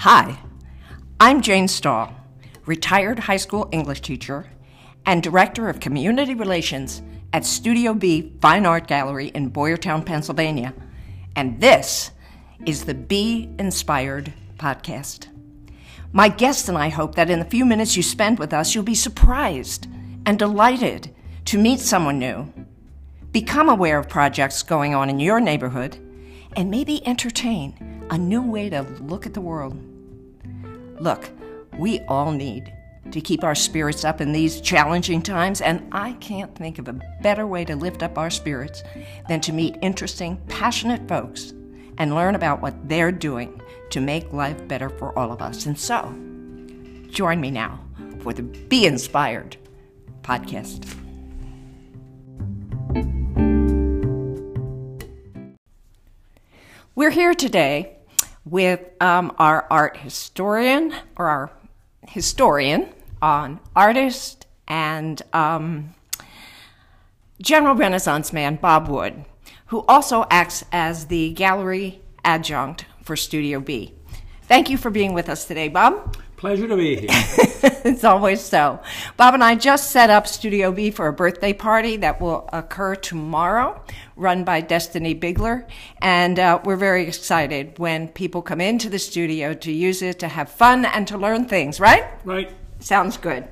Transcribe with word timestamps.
Hi, 0.00 0.38
I'm 1.18 1.40
Jane 1.40 1.68
Stahl, 1.68 2.14
retired 2.66 3.18
high 3.18 3.38
school 3.38 3.66
English 3.72 4.02
teacher 4.02 4.46
and 5.06 5.22
Director 5.22 5.70
of 5.70 5.80
Community 5.80 6.34
Relations 6.34 7.00
at 7.32 7.46
Studio 7.46 7.94
B 7.94 8.34
Fine 8.42 8.66
Art 8.66 8.86
Gallery 8.86 9.28
in 9.28 9.50
Boyertown, 9.50 10.04
Pennsylvania. 10.04 10.74
And 11.34 11.62
this 11.62 12.10
is 12.66 12.84
the 12.84 12.94
Be 12.94 13.48
Inspired 13.58 14.34
podcast. 14.58 15.28
My 16.12 16.28
guest 16.28 16.68
and 16.68 16.76
I 16.76 16.90
hope 16.90 17.14
that 17.14 17.30
in 17.30 17.38
the 17.38 17.46
few 17.46 17.64
minutes 17.64 17.96
you 17.96 18.02
spend 18.02 18.38
with 18.38 18.52
us, 18.52 18.74
you'll 18.74 18.84
be 18.84 18.94
surprised 18.94 19.88
and 20.26 20.38
delighted 20.38 21.10
to 21.46 21.58
meet 21.58 21.80
someone 21.80 22.18
new, 22.18 22.52
become 23.32 23.70
aware 23.70 23.98
of 23.98 24.10
projects 24.10 24.62
going 24.62 24.94
on 24.94 25.08
in 25.08 25.18
your 25.18 25.40
neighborhood, 25.40 25.98
and 26.54 26.70
maybe 26.70 27.04
entertain 27.06 27.95
a 28.10 28.18
new 28.18 28.42
way 28.42 28.70
to 28.70 28.82
look 29.00 29.26
at 29.26 29.34
the 29.34 29.40
world. 29.40 29.76
Look, 31.00 31.30
we 31.78 32.00
all 32.08 32.32
need 32.32 32.72
to 33.10 33.20
keep 33.20 33.44
our 33.44 33.54
spirits 33.54 34.04
up 34.04 34.20
in 34.20 34.32
these 34.32 34.60
challenging 34.60 35.22
times, 35.22 35.60
and 35.60 35.86
I 35.92 36.12
can't 36.14 36.54
think 36.54 36.78
of 36.78 36.88
a 36.88 37.00
better 37.22 37.46
way 37.46 37.64
to 37.64 37.76
lift 37.76 38.02
up 38.02 38.18
our 38.18 38.30
spirits 38.30 38.82
than 39.28 39.40
to 39.42 39.52
meet 39.52 39.76
interesting, 39.82 40.40
passionate 40.48 41.06
folks 41.08 41.52
and 41.98 42.14
learn 42.14 42.34
about 42.34 42.60
what 42.60 42.88
they're 42.88 43.12
doing 43.12 43.60
to 43.90 44.00
make 44.00 44.32
life 44.32 44.66
better 44.68 44.88
for 44.88 45.16
all 45.18 45.32
of 45.32 45.40
us. 45.40 45.66
And 45.66 45.78
so, 45.78 46.02
join 47.10 47.40
me 47.40 47.50
now 47.50 47.80
for 48.20 48.32
the 48.32 48.42
Be 48.42 48.86
Inspired 48.86 49.56
podcast. 50.22 50.92
We're 56.94 57.10
here 57.10 57.34
today 57.34 57.95
with 58.46 58.80
um, 59.02 59.34
our 59.38 59.66
art 59.70 59.98
historian, 59.98 60.94
or 61.16 61.26
our 61.26 61.50
historian 62.08 62.88
on 63.20 63.60
artist 63.74 64.46
and 64.68 65.20
um, 65.32 65.94
general 67.42 67.74
Renaissance 67.74 68.32
man 68.32 68.56
Bob 68.56 68.88
Wood, 68.88 69.24
who 69.66 69.84
also 69.86 70.26
acts 70.30 70.64
as 70.72 71.06
the 71.06 71.32
gallery 71.34 72.00
adjunct 72.24 72.86
for 73.02 73.16
Studio 73.16 73.60
B. 73.60 73.92
Thank 74.42 74.70
you 74.70 74.78
for 74.78 74.90
being 74.90 75.12
with 75.12 75.28
us 75.28 75.44
today, 75.44 75.68
Bob. 75.68 76.16
Pleasure 76.36 76.68
to 76.68 76.76
be 76.76 76.96
here. 76.96 77.08
it's 77.10 78.04
always 78.04 78.42
so. 78.42 78.78
Bob 79.16 79.32
and 79.32 79.42
I 79.42 79.54
just 79.54 79.90
set 79.90 80.10
up 80.10 80.26
Studio 80.26 80.70
B 80.70 80.90
for 80.90 81.08
a 81.08 81.12
birthday 81.12 81.54
party 81.54 81.96
that 81.96 82.20
will 82.20 82.48
occur 82.52 82.94
tomorrow, 82.94 83.82
run 84.16 84.44
by 84.44 84.60
Destiny 84.60 85.14
Bigler. 85.14 85.66
And 86.02 86.38
uh, 86.38 86.60
we're 86.62 86.76
very 86.76 87.06
excited 87.08 87.78
when 87.78 88.08
people 88.08 88.42
come 88.42 88.60
into 88.60 88.90
the 88.90 88.98
studio 88.98 89.54
to 89.54 89.72
use 89.72 90.02
it 90.02 90.18
to 90.18 90.28
have 90.28 90.50
fun 90.50 90.84
and 90.84 91.08
to 91.08 91.16
learn 91.16 91.46
things, 91.46 91.80
right? 91.80 92.04
Right. 92.24 92.52
Sounds 92.80 93.16
good. 93.16 93.48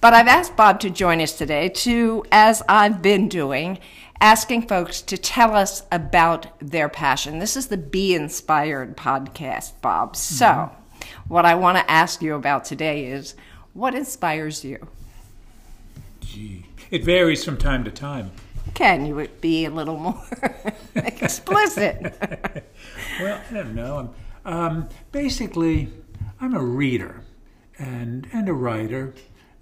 But 0.00 0.14
I've 0.14 0.28
asked 0.28 0.56
Bob 0.56 0.78
to 0.80 0.90
join 0.90 1.20
us 1.20 1.36
today 1.36 1.68
to, 1.68 2.24
as 2.30 2.62
I've 2.68 3.02
been 3.02 3.28
doing, 3.28 3.78
asking 4.20 4.68
folks 4.68 5.02
to 5.02 5.18
tell 5.18 5.56
us 5.56 5.82
about 5.90 6.46
their 6.60 6.88
passion. 6.88 7.40
This 7.40 7.56
is 7.56 7.66
the 7.66 7.76
Be 7.76 8.14
Inspired 8.14 8.96
podcast, 8.96 9.72
Bob. 9.80 10.14
So, 10.14 10.46
mm-hmm. 10.46 10.79
What 11.30 11.46
I 11.46 11.54
want 11.54 11.78
to 11.78 11.88
ask 11.88 12.20
you 12.22 12.34
about 12.34 12.64
today 12.64 13.06
is 13.06 13.36
what 13.72 13.94
inspires 13.94 14.64
you? 14.64 14.88
Gee, 16.18 16.66
it 16.90 17.04
varies 17.04 17.44
from 17.44 17.56
time 17.56 17.84
to 17.84 17.90
time. 17.92 18.32
Can 18.74 19.06
you 19.06 19.28
be 19.40 19.64
a 19.64 19.70
little 19.70 19.96
more 19.96 20.20
explicit? 20.96 22.16
well, 23.20 23.40
I 23.48 23.54
don't 23.54 23.76
know. 23.76 24.12
Um, 24.44 24.88
basically, 25.12 25.88
I'm 26.40 26.52
a 26.52 26.62
reader 26.62 27.22
and 27.78 28.26
and 28.32 28.48
a 28.48 28.52
writer 28.52 29.14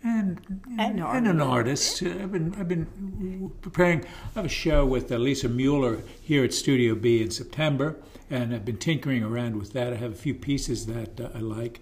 and 0.02 0.40
and, 0.78 1.00
and 1.00 1.26
an 1.26 1.40
artist. 1.40 2.02
I've 2.02 2.32
been 2.32 2.54
I've 2.58 2.68
been 2.68 3.52
preparing. 3.60 4.04
I 4.04 4.08
have 4.36 4.44
a 4.44 4.48
show 4.48 4.86
with 4.86 5.10
uh, 5.10 5.16
Lisa 5.16 5.48
Mueller 5.48 6.02
here 6.22 6.44
at 6.44 6.54
Studio 6.54 6.94
B 6.94 7.22
in 7.22 7.30
September, 7.30 7.96
and 8.30 8.54
I've 8.54 8.64
been 8.64 8.78
tinkering 8.78 9.22
around 9.22 9.56
with 9.56 9.72
that. 9.72 9.92
I 9.92 9.96
have 9.96 10.12
a 10.12 10.16
few 10.16 10.34
pieces 10.34 10.86
that 10.86 11.20
uh, 11.20 11.30
I 11.34 11.38
like, 11.38 11.80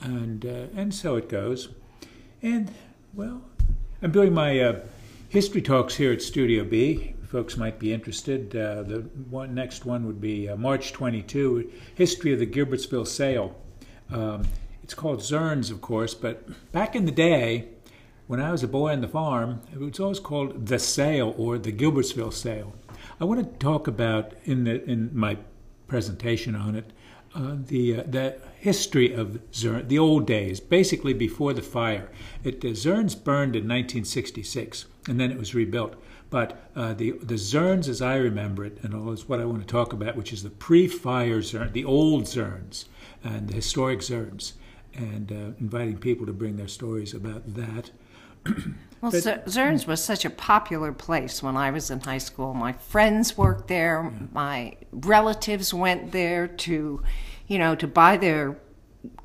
and 0.00 0.44
uh, 0.44 0.66
and 0.76 0.94
so 0.94 1.16
it 1.16 1.28
goes. 1.28 1.68
And 2.42 2.70
well, 3.14 3.42
I'm 4.02 4.10
doing 4.10 4.34
my 4.34 4.58
uh, 4.58 4.80
history 5.28 5.62
talks 5.62 5.94
here 5.96 6.12
at 6.12 6.22
Studio 6.22 6.64
B. 6.64 7.14
Folks 7.28 7.56
might 7.56 7.78
be 7.78 7.94
interested. 7.94 8.54
Uh, 8.54 8.82
the 8.82 8.98
one 9.30 9.54
next 9.54 9.86
one 9.86 10.04
would 10.06 10.20
be 10.20 10.48
uh, 10.48 10.56
March 10.56 10.92
22, 10.92 11.72
history 11.94 12.32
of 12.32 12.38
the 12.38 12.46
Gilbertsville 12.46 13.06
sale. 13.06 13.56
Um, 14.10 14.44
it's 14.82 14.94
called 14.94 15.20
Zerns, 15.20 15.70
of 15.70 15.80
course, 15.80 16.14
but 16.14 16.48
back 16.72 16.94
in 16.96 17.04
the 17.04 17.12
day, 17.12 17.68
when 18.26 18.40
I 18.40 18.50
was 18.50 18.62
a 18.62 18.68
boy 18.68 18.92
on 18.92 19.00
the 19.00 19.08
farm, 19.08 19.60
it 19.72 19.78
was 19.78 20.00
always 20.00 20.20
called 20.20 20.66
the 20.66 20.78
sale 20.78 21.34
or 21.36 21.58
the 21.58 21.72
Gilbertsville 21.72 22.32
sale. 22.32 22.74
I 23.20 23.24
want 23.24 23.40
to 23.40 23.58
talk 23.58 23.86
about 23.86 24.32
in 24.44 24.64
the 24.64 24.82
in 24.84 25.10
my 25.12 25.36
presentation 25.86 26.54
on 26.54 26.74
it 26.74 26.92
uh, 27.34 27.56
the 27.66 28.00
uh, 28.00 28.02
the 28.06 28.36
history 28.58 29.12
of 29.12 29.40
Zern, 29.52 29.88
the 29.88 29.98
old 29.98 30.26
days, 30.26 30.60
basically 30.60 31.14
before 31.14 31.52
the 31.52 31.62
fire. 31.62 32.10
It 32.44 32.64
uh, 32.64 32.68
Zerns 32.68 33.14
burned 33.22 33.56
in 33.56 33.64
1966, 33.64 34.86
and 35.08 35.18
then 35.18 35.30
it 35.30 35.38
was 35.38 35.54
rebuilt. 35.54 35.94
But 36.30 36.70
uh, 36.76 36.94
the 36.94 37.12
the 37.12 37.34
Zerns, 37.34 37.88
as 37.88 38.02
I 38.02 38.16
remember 38.16 38.64
it, 38.64 38.78
and 38.82 38.94
all 38.94 39.12
is 39.12 39.28
what 39.28 39.40
I 39.40 39.44
want 39.44 39.60
to 39.60 39.66
talk 39.66 39.92
about, 39.92 40.16
which 40.16 40.32
is 40.32 40.42
the 40.42 40.50
pre-fire 40.50 41.40
Zern, 41.40 41.72
the 41.72 41.84
old 41.84 42.24
Zerns, 42.24 42.86
and 43.24 43.48
the 43.48 43.54
historic 43.54 44.00
Zerns 44.00 44.52
and 44.94 45.32
uh, 45.32 45.58
inviting 45.60 45.98
people 45.98 46.26
to 46.26 46.32
bring 46.32 46.56
their 46.56 46.68
stories 46.68 47.14
about 47.14 47.54
that. 47.54 47.90
well, 49.00 49.12
but, 49.12 49.46
Zerns 49.46 49.86
was 49.86 50.02
such 50.02 50.24
a 50.24 50.30
popular 50.30 50.92
place 50.92 51.42
when 51.42 51.56
I 51.56 51.70
was 51.70 51.90
in 51.90 52.00
high 52.00 52.18
school. 52.18 52.54
My 52.54 52.72
friends 52.72 53.38
worked 53.38 53.68
there. 53.68 54.10
Yeah. 54.12 54.26
My 54.32 54.76
relatives 54.90 55.72
went 55.72 56.12
there 56.12 56.48
to, 56.48 57.02
you 57.46 57.58
know, 57.58 57.74
to 57.76 57.86
buy 57.86 58.16
their 58.16 58.58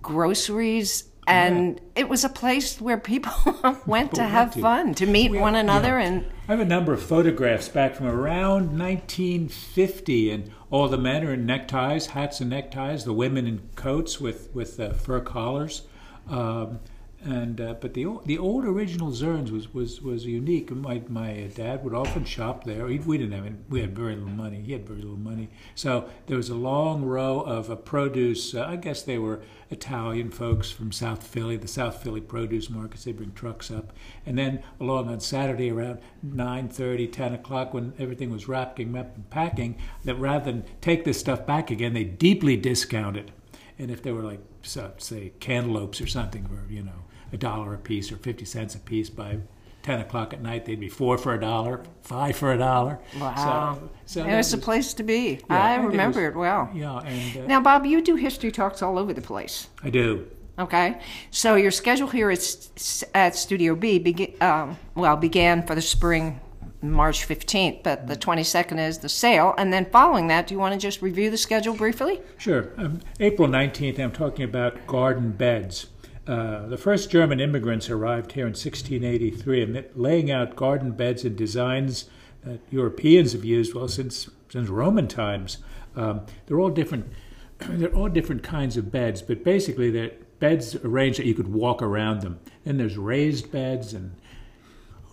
groceries 0.01 1.09
and 1.27 1.75
yeah. 1.75 2.01
it 2.01 2.09
was 2.09 2.23
a 2.23 2.29
place 2.29 2.79
where 2.79 2.97
people 2.97 3.33
went 3.85 4.13
to 4.15 4.23
have 4.23 4.53
to. 4.53 4.61
fun 4.61 4.93
to 4.95 5.05
meet 5.05 5.31
one 5.31 5.55
another 5.55 5.99
yeah. 5.99 6.05
and 6.05 6.25
i 6.47 6.51
have 6.51 6.59
a 6.59 6.65
number 6.65 6.93
of 6.93 7.03
photographs 7.03 7.67
back 7.69 7.95
from 7.95 8.07
around 8.07 8.77
1950 8.77 10.31
and 10.31 10.51
all 10.71 10.87
the 10.87 10.97
men 10.97 11.25
are 11.25 11.33
in 11.33 11.45
neckties 11.45 12.07
hats 12.07 12.39
and 12.39 12.49
neckties 12.49 13.03
the 13.03 13.13
women 13.13 13.45
in 13.45 13.69
coats 13.75 14.19
with 14.19 14.49
with 14.53 14.79
uh, 14.79 14.93
fur 14.93 15.19
collars 15.19 15.83
um, 16.29 16.79
and 17.23 17.59
uh, 17.59 17.73
but 17.73 17.95
the 17.95 18.05
the 18.25 18.37
old 18.37 18.63
original 18.63 19.09
Zerns 19.09 19.49
was 19.49 19.73
was 19.73 20.01
was 20.01 20.25
unique. 20.25 20.69
My 20.69 21.01
my 21.07 21.49
dad 21.55 21.83
would 21.83 21.93
often 21.93 22.25
shop 22.25 22.63
there. 22.63 22.85
We, 22.85 22.99
we 22.99 23.17
didn't 23.17 23.33
have 23.33 23.45
any, 23.45 23.55
we 23.69 23.81
had 23.81 23.95
very 23.95 24.15
little 24.15 24.29
money. 24.29 24.61
He 24.61 24.71
had 24.71 24.87
very 24.87 25.01
little 25.01 25.17
money, 25.17 25.49
so 25.73 26.09
there 26.27 26.37
was 26.37 26.49
a 26.49 26.55
long 26.55 27.03
row 27.03 27.39
of 27.41 27.71
a 27.71 27.75
produce. 27.75 28.53
Uh, 28.53 28.65
I 28.65 28.75
guess 28.75 29.01
they 29.01 29.17
were 29.17 29.41
Italian 29.71 30.29
folks 30.29 30.69
from 30.69 30.91
South 30.91 31.25
Philly, 31.25 31.57
the 31.57 31.67
South 31.67 32.03
Philly 32.03 32.21
produce 32.21 32.69
markets. 32.69 33.03
They 33.05 33.13
bring 33.13 33.33
trucks 33.33 33.71
up, 33.71 33.93
and 34.25 34.37
then 34.37 34.61
along 34.79 35.09
on 35.09 35.19
Saturday 35.19 35.71
around 35.71 35.99
9:30, 36.23 37.11
10 37.11 37.33
o'clock, 37.33 37.73
when 37.73 37.93
everything 37.97 38.29
was 38.29 38.47
wrapping 38.47 38.95
up 38.95 39.15
and 39.15 39.27
packing, 39.31 39.77
that 40.03 40.15
rather 40.15 40.51
than 40.51 40.65
take 40.81 41.03
this 41.03 41.19
stuff 41.19 41.47
back 41.47 41.71
again, 41.71 41.93
they 41.93 42.03
deeply 42.03 42.55
discounted. 42.55 43.31
And 43.79 43.91
if 43.91 44.01
they 44.01 44.11
were 44.11 44.23
like, 44.23 44.39
say, 44.67 45.31
cantaloupes 45.39 46.01
or 46.01 46.07
something, 46.07 46.45
for 46.45 46.71
you 46.71 46.83
know 46.83 47.03
a 47.33 47.37
dollar 47.37 47.73
a 47.73 47.77
piece 47.77 48.11
or 48.11 48.17
50 48.17 48.45
cents 48.45 48.75
a 48.75 48.79
piece 48.79 49.09
by 49.09 49.37
10 49.83 49.99
o'clock 49.99 50.33
at 50.33 50.41
night 50.41 50.65
they'd 50.65 50.79
be 50.79 50.89
four 50.89 51.17
for 51.17 51.33
a 51.33 51.39
dollar 51.39 51.83
five 52.01 52.35
for 52.35 52.53
a 52.53 52.57
dollar. 52.57 52.99
Wow. 53.19 53.79
So, 54.05 54.21
so 54.21 54.27
it 54.27 54.35
was, 54.35 54.53
a 54.53 54.57
place 54.57 54.93
to 54.95 55.03
be. 55.03 55.39
Yeah, 55.49 55.63
i 55.63 55.75
remember 55.75 56.25
it, 56.25 56.35
was, 56.35 56.35
it, 56.35 56.39
well 56.39 56.69
yeah 56.73 56.99
and, 56.99 57.37
uh, 57.43 57.47
now 57.47 57.61
bob 57.61 57.85
you 57.85 58.01
do 58.01 58.15
history 58.15 58.51
talks 58.51 58.81
all 58.81 58.97
over 58.97 59.13
the 59.13 59.21
place. 59.21 59.67
I 59.83 59.89
do. 59.89 60.27
Okay? 60.59 60.99
So 61.29 61.55
your 61.55 61.71
schedule 61.71 62.07
here 62.07 62.31
is 62.31 63.05
at 63.13 63.35
studio 63.35 63.75
b 63.75 63.99
begin, 63.99 64.33
um, 64.41 64.77
well 64.95 65.15
began 65.17 65.65
for 65.65 65.75
the 65.75 65.81
spring 65.81 66.39
March 66.81 67.27
15th, 67.27 67.83
but 67.83 68.07
the 68.07 68.15
22nd 68.15 68.79
is 68.79 68.99
the 68.99 69.09
sale. 69.09 69.53
And 69.57 69.73
then 69.73 69.85
following 69.85 70.27
that, 70.27 70.47
do 70.47 70.53
you 70.53 70.59
want 70.59 70.73
to 70.73 70.79
just 70.79 71.01
review 71.01 71.29
the 71.29 71.37
schedule 71.37 71.73
briefly? 71.73 72.21
Sure. 72.37 72.71
Um, 72.77 73.01
April 73.19 73.47
19th, 73.47 73.99
I'm 73.99 74.11
talking 74.11 74.45
about 74.45 74.85
garden 74.85 75.31
beds. 75.31 75.87
Uh, 76.27 76.67
the 76.67 76.77
first 76.77 77.09
German 77.09 77.39
immigrants 77.39 77.89
arrived 77.89 78.33
here 78.33 78.45
in 78.45 78.51
1683 78.51 79.63
and 79.63 79.85
laying 79.95 80.29
out 80.29 80.55
garden 80.55 80.91
beds 80.91 81.23
and 81.23 81.35
designs 81.35 82.09
that 82.43 82.59
Europeans 82.69 83.31
have 83.31 83.45
used 83.45 83.73
well 83.73 83.87
since 83.87 84.29
since 84.49 84.69
Roman 84.69 85.07
times. 85.07 85.57
Um, 85.95 86.25
they're 86.45 86.59
all 86.59 86.69
different. 86.69 87.11
They're 87.59 87.95
all 87.95 88.07
different 88.07 88.43
kinds 88.43 88.77
of 88.77 88.91
beds, 88.91 89.23
but 89.23 89.43
basically 89.43 89.89
they're 89.89 90.11
beds 90.39 90.75
arranged 90.75 91.19
that 91.19 91.25
you 91.25 91.33
could 91.33 91.47
walk 91.47 91.81
around 91.81 92.21
them. 92.21 92.39
Then 92.63 92.77
there's 92.77 92.97
raised 92.97 93.51
beds, 93.51 93.93
and 93.93 94.15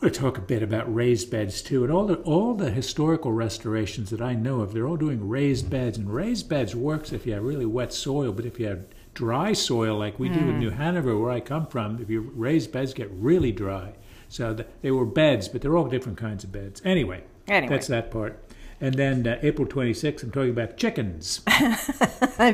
To 0.05 0.11
talk 0.11 0.37
a 0.37 0.43
bit 0.43 0.62
about 0.62 0.95
raised 0.95 1.31
beds 1.31 1.62
too. 1.62 1.83
And 1.83 1.91
all 1.91 2.05
the 2.05 2.17
all 2.17 2.53
the 2.53 2.71
historical 2.71 3.33
restorations 3.33 4.11
that 4.11 4.21
I 4.21 4.35
know 4.35 4.61
of, 4.61 4.75
they're 4.75 4.87
all 4.87 4.99
doing 4.99 5.27
raised 5.27 5.71
beds. 5.71 5.97
And 5.97 6.12
raised 6.12 6.47
beds 6.47 6.77
works 6.77 7.11
if 7.11 7.25
you 7.25 7.33
have 7.33 7.43
really 7.43 7.65
wet 7.65 7.91
soil, 7.91 8.31
but 8.31 8.45
if 8.45 8.61
you 8.61 8.67
have 8.67 8.85
dry 9.15 9.55
soil 9.55 9.97
like 9.97 10.19
we 10.19 10.29
mm. 10.29 10.35
do 10.35 10.41
in 10.41 10.53
hmm. 10.53 10.59
New 10.59 10.71
Hanover, 10.71 11.17
where 11.17 11.31
I 11.31 11.41
come 11.41 11.67
from, 11.67 12.03
if 12.03 12.11
you 12.11 12.21
raise 12.35 12.67
beds, 12.67 12.93
get 12.93 13.11
really 13.12 13.51
dry. 13.51 13.95
So 14.29 14.53
the, 14.53 14.67
they 14.83 14.91
were 14.91 15.06
beds, 15.06 15.49
but 15.49 15.62
they're 15.62 15.75
all 15.75 15.89
different 15.89 16.19
kinds 16.19 16.45
of 16.45 16.53
beds. 16.53 16.83
Anyway, 16.85 17.25
anyway. 17.49 17.75
that's 17.75 17.87
that 17.87 18.11
part. 18.11 18.44
And 18.81 18.94
then 18.94 19.26
uh, 19.26 19.38
April 19.43 19.67
26th, 19.67 20.23
I'm 20.23 20.31
talking 20.31 20.50
about 20.50 20.76
chickens. 20.76 21.38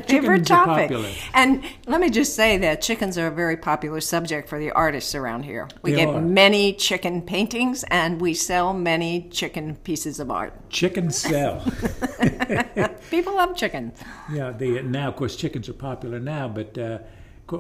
Favorite 0.07 0.47
topic. 0.47 0.93
And 1.35 1.65
let 1.87 2.01
me 2.01 2.11
just 2.11 2.37
say 2.37 2.57
that 2.59 2.83
chickens 2.83 3.19
are 3.19 3.27
a 3.27 3.31
very 3.31 3.57
popular 3.57 4.01
subject 4.01 4.49
for 4.49 4.59
the 4.59 4.71
artists 4.71 5.15
around 5.15 5.45
here. 5.45 5.69
We 5.83 5.93
they 5.93 5.99
get 5.99 6.09
are. 6.09 6.21
many 6.21 6.75
chicken 6.75 7.23
paintings 7.23 7.85
and 7.91 8.21
we 8.21 8.35
sell 8.35 8.73
many 8.73 9.29
chicken 9.31 9.77
pieces 9.77 10.21
of 10.21 10.31
art. 10.31 10.71
Chicken 10.71 11.11
sell. 11.11 11.61
People 13.11 13.37
love 13.37 13.57
chickens. 13.57 13.99
Yeah, 14.33 14.51
they, 14.51 14.83
now, 14.83 15.09
of 15.09 15.17
course, 15.17 15.37
chickens 15.37 15.69
are 15.69 15.75
popular 15.75 16.21
now, 16.21 16.49
but. 16.49 16.77
Uh, 16.77 16.99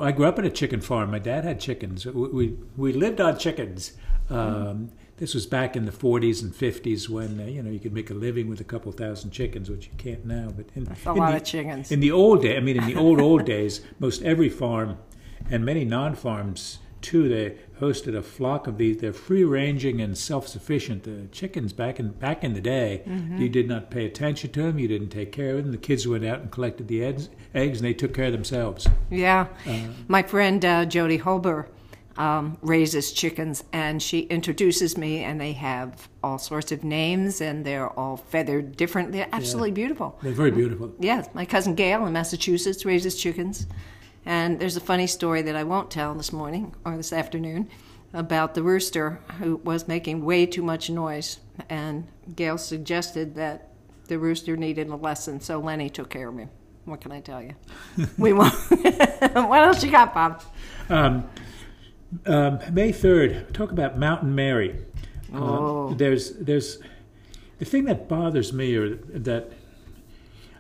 I 0.00 0.12
grew 0.12 0.26
up 0.26 0.38
in 0.38 0.44
a 0.44 0.50
chicken 0.50 0.80
farm. 0.80 1.10
My 1.10 1.18
dad 1.18 1.42
had 1.42 1.58
chickens. 1.58 2.06
We 2.06 2.28
we, 2.28 2.56
we 2.76 2.92
lived 2.92 3.20
on 3.20 3.36
chickens. 3.38 3.94
Um, 4.28 4.92
this 5.20 5.34
was 5.34 5.46
back 5.46 5.76
in 5.76 5.84
the 5.84 5.92
40s 5.92 6.42
and 6.42 6.52
50s 6.52 7.08
when 7.08 7.38
uh, 7.38 7.44
you 7.44 7.62
know 7.62 7.70
you 7.70 7.78
could 7.78 7.92
make 7.92 8.10
a 8.10 8.14
living 8.14 8.48
with 8.48 8.60
a 8.60 8.64
couple 8.64 8.90
thousand 8.90 9.30
chickens, 9.30 9.70
which 9.70 9.86
you 9.86 9.92
can't 9.98 10.24
now. 10.24 10.48
But 10.48 10.66
in, 10.74 10.84
That's 10.84 11.06
a 11.06 11.12
lot 11.12 11.30
the, 11.30 11.36
of 11.36 11.44
chickens. 11.44 11.92
In 11.92 12.00
the 12.00 12.10
old 12.10 12.42
day, 12.42 12.56
I 12.56 12.60
mean, 12.60 12.78
in 12.78 12.86
the 12.86 12.96
old 12.96 13.20
old 13.20 13.44
days, 13.44 13.82
most 14.00 14.22
every 14.22 14.48
farm 14.48 14.98
and 15.48 15.64
many 15.64 15.84
non-farms 15.84 16.78
too, 17.02 17.28
they 17.28 17.56
hosted 17.80 18.14
a 18.14 18.22
flock 18.22 18.66
of 18.66 18.76
these. 18.76 18.98
They're 18.98 19.12
free-ranging 19.12 20.02
and 20.02 20.16
self-sufficient. 20.16 21.04
The 21.04 21.28
chickens 21.32 21.72
back 21.72 22.00
in 22.00 22.12
back 22.12 22.42
in 22.42 22.54
the 22.54 22.60
day, 22.60 23.02
mm-hmm. 23.06 23.40
you 23.40 23.50
did 23.50 23.68
not 23.68 23.90
pay 23.90 24.06
attention 24.06 24.52
to 24.52 24.62
them. 24.62 24.78
You 24.78 24.88
didn't 24.88 25.10
take 25.10 25.32
care 25.32 25.56
of 25.56 25.64
them. 25.64 25.72
The 25.72 25.78
kids 25.78 26.08
went 26.08 26.24
out 26.24 26.40
and 26.40 26.50
collected 26.50 26.88
the 26.88 27.04
eggs, 27.04 27.28
eggs 27.54 27.78
and 27.78 27.86
they 27.86 27.94
took 27.94 28.14
care 28.14 28.26
of 28.26 28.32
themselves. 28.32 28.88
Yeah, 29.10 29.48
uh, 29.66 29.80
my 30.08 30.22
friend 30.22 30.64
uh, 30.64 30.86
Jody 30.86 31.18
Holber 31.18 31.66
um, 32.16 32.58
raises 32.62 33.12
chickens, 33.12 33.64
and 33.72 34.02
she 34.02 34.20
introduces 34.20 34.96
me, 34.96 35.24
and 35.24 35.40
they 35.40 35.52
have 35.52 36.08
all 36.22 36.38
sorts 36.38 36.72
of 36.72 36.84
names, 36.84 37.40
and 37.40 37.64
they're 37.64 37.88
all 37.88 38.16
feathered 38.16 38.76
different. 38.76 39.12
They're 39.12 39.28
absolutely 39.32 39.70
yeah. 39.70 39.74
beautiful. 39.74 40.18
They're 40.22 40.32
very 40.32 40.50
beautiful. 40.50 40.92
Yes, 40.98 41.28
my 41.34 41.44
cousin 41.44 41.74
Gail 41.74 42.06
in 42.06 42.12
Massachusetts 42.12 42.84
raises 42.84 43.20
chickens, 43.20 43.66
and 44.26 44.58
there's 44.58 44.76
a 44.76 44.80
funny 44.80 45.06
story 45.06 45.42
that 45.42 45.56
I 45.56 45.64
won't 45.64 45.90
tell 45.90 46.14
this 46.14 46.32
morning 46.32 46.74
or 46.84 46.96
this 46.96 47.12
afternoon 47.12 47.68
about 48.12 48.54
the 48.54 48.62
rooster 48.62 49.20
who 49.38 49.56
was 49.56 49.86
making 49.86 50.24
way 50.24 50.46
too 50.46 50.62
much 50.62 50.90
noise, 50.90 51.38
and 51.68 52.06
Gail 52.34 52.58
suggested 52.58 53.36
that 53.36 53.68
the 54.08 54.18
rooster 54.18 54.56
needed 54.56 54.88
a 54.88 54.96
lesson, 54.96 55.40
so 55.40 55.60
Lenny 55.60 55.88
took 55.88 56.10
care 56.10 56.28
of 56.28 56.36
him. 56.36 56.50
What 56.84 57.00
can 57.00 57.12
I 57.12 57.20
tell 57.20 57.40
you? 57.40 57.54
we 58.18 58.32
won't. 58.32 58.52
what 58.70 59.62
else 59.62 59.84
you 59.84 59.90
got, 59.90 60.12
Bob? 60.12 60.42
Um, 60.88 61.30
um, 62.26 62.58
May 62.72 62.92
third, 62.92 63.54
talk 63.54 63.70
about 63.72 63.98
Mountain 63.98 64.34
Mary. 64.34 64.84
Um, 65.32 65.42
oh. 65.42 65.94
there's 65.94 66.32
there's 66.32 66.78
the 67.58 67.64
thing 67.64 67.84
that 67.84 68.08
bothers 68.08 68.52
me, 68.52 68.74
or 68.74 68.96
that 68.96 69.52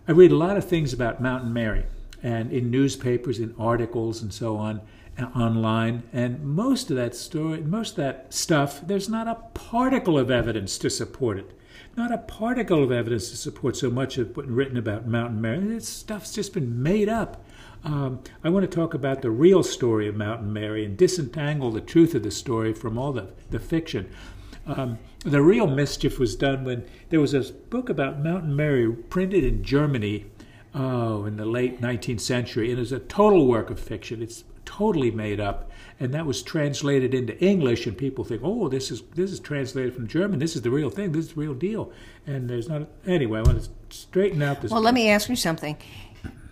I 0.06 0.12
read 0.12 0.30
a 0.30 0.36
lot 0.36 0.56
of 0.56 0.64
things 0.64 0.92
about 0.92 1.20
Mountain 1.20 1.52
Mary, 1.52 1.84
and 2.22 2.52
in 2.52 2.70
newspapers, 2.70 3.38
in 3.38 3.54
articles, 3.58 4.22
and 4.22 4.32
so 4.32 4.56
on, 4.56 4.80
and 5.16 5.26
online, 5.34 6.04
and 6.12 6.42
most 6.42 6.90
of 6.90 6.96
that 6.96 7.14
story, 7.14 7.60
most 7.60 7.90
of 7.90 7.96
that 7.96 8.32
stuff, 8.32 8.80
there's 8.86 9.08
not 9.08 9.26
a 9.26 9.36
particle 9.54 10.18
of 10.18 10.30
evidence 10.30 10.78
to 10.78 10.90
support 10.90 11.38
it. 11.38 11.56
Not 11.96 12.12
a 12.12 12.18
particle 12.18 12.84
of 12.84 12.92
evidence 12.92 13.30
to 13.30 13.36
support 13.36 13.76
so 13.76 13.90
much 13.90 14.16
of 14.16 14.36
what's 14.36 14.48
written 14.48 14.76
about 14.76 15.08
Mountain 15.08 15.40
Mary. 15.40 15.58
This 15.58 15.88
stuff's 15.88 16.32
just 16.32 16.54
been 16.54 16.82
made 16.82 17.08
up. 17.08 17.44
Um, 17.84 18.20
I 18.44 18.50
want 18.50 18.70
to 18.70 18.74
talk 18.74 18.94
about 18.94 19.22
the 19.22 19.30
real 19.30 19.62
story 19.62 20.06
of 20.06 20.14
Mountain 20.14 20.52
Mary 20.52 20.84
and 20.84 20.96
disentangle 20.96 21.70
the 21.70 21.80
truth 21.80 22.14
of 22.14 22.22
the 22.22 22.30
story 22.30 22.72
from 22.72 22.98
all 22.98 23.12
the, 23.12 23.32
the 23.50 23.58
fiction. 23.58 24.10
Um, 24.66 24.98
the 25.24 25.42
real 25.42 25.66
mischief 25.66 26.18
was 26.18 26.36
done 26.36 26.64
when 26.64 26.84
there 27.08 27.20
was 27.20 27.34
a 27.34 27.40
book 27.52 27.88
about 27.88 28.20
Mountain 28.20 28.54
Mary 28.54 28.90
printed 28.92 29.44
in 29.44 29.62
Germany 29.62 30.26
oh, 30.74 31.24
in 31.24 31.36
the 31.36 31.46
late 31.46 31.80
19th 31.80 32.20
century, 32.20 32.70
and 32.70 32.80
it's 32.80 32.92
a 32.92 33.00
total 33.00 33.46
work 33.46 33.70
of 33.70 33.80
fiction. 33.80 34.22
It's 34.22 34.44
totally 34.64 35.10
made 35.10 35.40
up, 35.40 35.70
and 35.98 36.14
that 36.14 36.26
was 36.26 36.42
translated 36.42 37.14
into 37.14 37.38
English, 37.42 37.86
and 37.86 37.96
people 37.96 38.24
think, 38.24 38.42
oh, 38.44 38.68
this 38.68 38.90
is 38.90 39.02
this 39.14 39.32
is 39.32 39.40
translated 39.40 39.94
from 39.94 40.06
German. 40.06 40.38
This 40.38 40.54
is 40.54 40.62
the 40.62 40.70
real 40.70 40.90
thing. 40.90 41.12
This 41.12 41.26
is 41.26 41.34
the 41.34 41.40
real 41.40 41.54
deal. 41.54 41.92
And 42.26 42.48
there's 42.48 42.68
not. 42.68 42.82
A, 42.82 42.86
anyway, 43.06 43.40
I 43.40 43.42
want 43.42 43.62
to 43.62 43.70
straighten 43.88 44.42
out 44.42 44.60
this. 44.60 44.70
Well, 44.70 44.82
let 44.82 44.94
me 44.94 45.08
ask 45.10 45.28
you 45.28 45.36
something. 45.36 45.76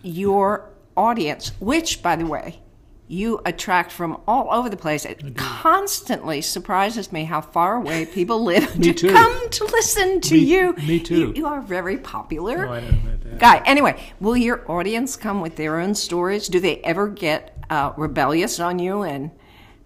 Your 0.03 0.71
audience, 0.99 1.53
which, 1.61 2.03
by 2.03 2.17
the 2.17 2.27
way, 2.27 2.61
you 3.07 3.41
attract 3.47 3.91
from 3.91 4.21
all 4.27 4.53
over 4.53 4.69
the 4.69 4.77
place. 4.77 5.05
It 5.05 5.37
constantly 5.37 6.43
surprises 6.43 7.11
me 7.11 7.25
how 7.25 7.41
far 7.41 7.77
away 7.77 8.05
people 8.05 8.43
live 8.45 8.71
to 8.83 8.93
too. 8.93 9.11
come 9.11 9.49
to 9.51 9.65
listen 9.65 10.21
to 10.21 10.35
me, 10.35 10.41
you. 10.41 10.73
Me 10.75 11.01
too. 11.01 11.19
You, 11.19 11.33
you 11.35 11.47
are 11.47 11.63
very 11.63 11.97
popular 11.97 12.67
no, 12.67 12.73
I 12.73 12.81
don't 12.81 13.05
know 13.05 13.17
that. 13.23 13.39
guy. 13.39 13.63
Anyway, 13.65 13.99
will 14.21 14.37
your 14.37 14.71
audience 14.71 15.17
come 15.17 15.41
with 15.41 15.57
their 15.57 15.81
own 15.81 15.95
stories? 15.95 16.49
Do 16.49 16.61
they 16.61 16.79
ever 16.79 17.09
get 17.09 17.57
uh, 17.71 17.93
rebellious 17.97 18.61
on 18.61 18.79
you 18.79 19.03
and 19.03 19.31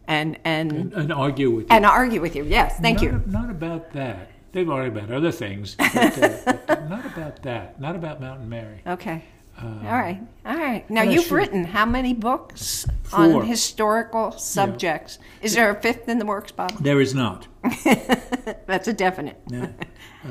and 0.09 0.39
and, 0.45 0.73
and, 0.73 0.93
and 0.93 1.13
argue 1.13 1.51
with 1.51 1.65
you? 1.71 1.77
And 1.77 1.87
argue 1.87 2.21
with 2.21 2.35
you? 2.35 2.45
Yes, 2.45 2.79
thank 2.81 2.97
not, 2.97 3.05
you. 3.05 3.23
Not 3.27 3.51
about 3.51 3.93
that. 3.93 4.31
They've 4.51 4.69
argued 4.69 4.99
about 4.99 5.17
other 5.17 5.33
things, 5.33 5.77
but, 5.77 5.95
uh, 5.97 6.53
but 6.67 6.91
not 6.91 7.07
about 7.07 7.43
that. 7.43 7.81
Not 7.81 7.97
about 7.97 8.21
Mountain 8.21 8.49
Mary. 8.49 8.83
Okay. 8.87 9.25
Uh, 9.61 9.67
all 9.85 9.93
right, 9.93 10.21
all 10.47 10.57
right. 10.57 10.89
Now 10.91 11.03
you've 11.03 11.27
sure. 11.27 11.39
written 11.39 11.65
how 11.65 11.85
many 11.85 12.15
books 12.15 12.87
Four. 13.05 13.21
on 13.21 13.47
historical 13.47 14.33
subjects? 14.33 15.19
Yeah. 15.21 15.45
Is 15.45 15.55
there 15.55 15.71
a 15.71 15.81
fifth 15.81 16.09
in 16.09 16.19
the 16.19 16.25
works, 16.25 16.53
Bob? 16.53 16.73
There 16.83 17.01
is 17.01 17.15
not. 17.15 17.47
That's 18.67 18.89
a 18.89 18.93
definite. 18.93 19.39
No. 19.49 19.73
Uh, 20.25 20.29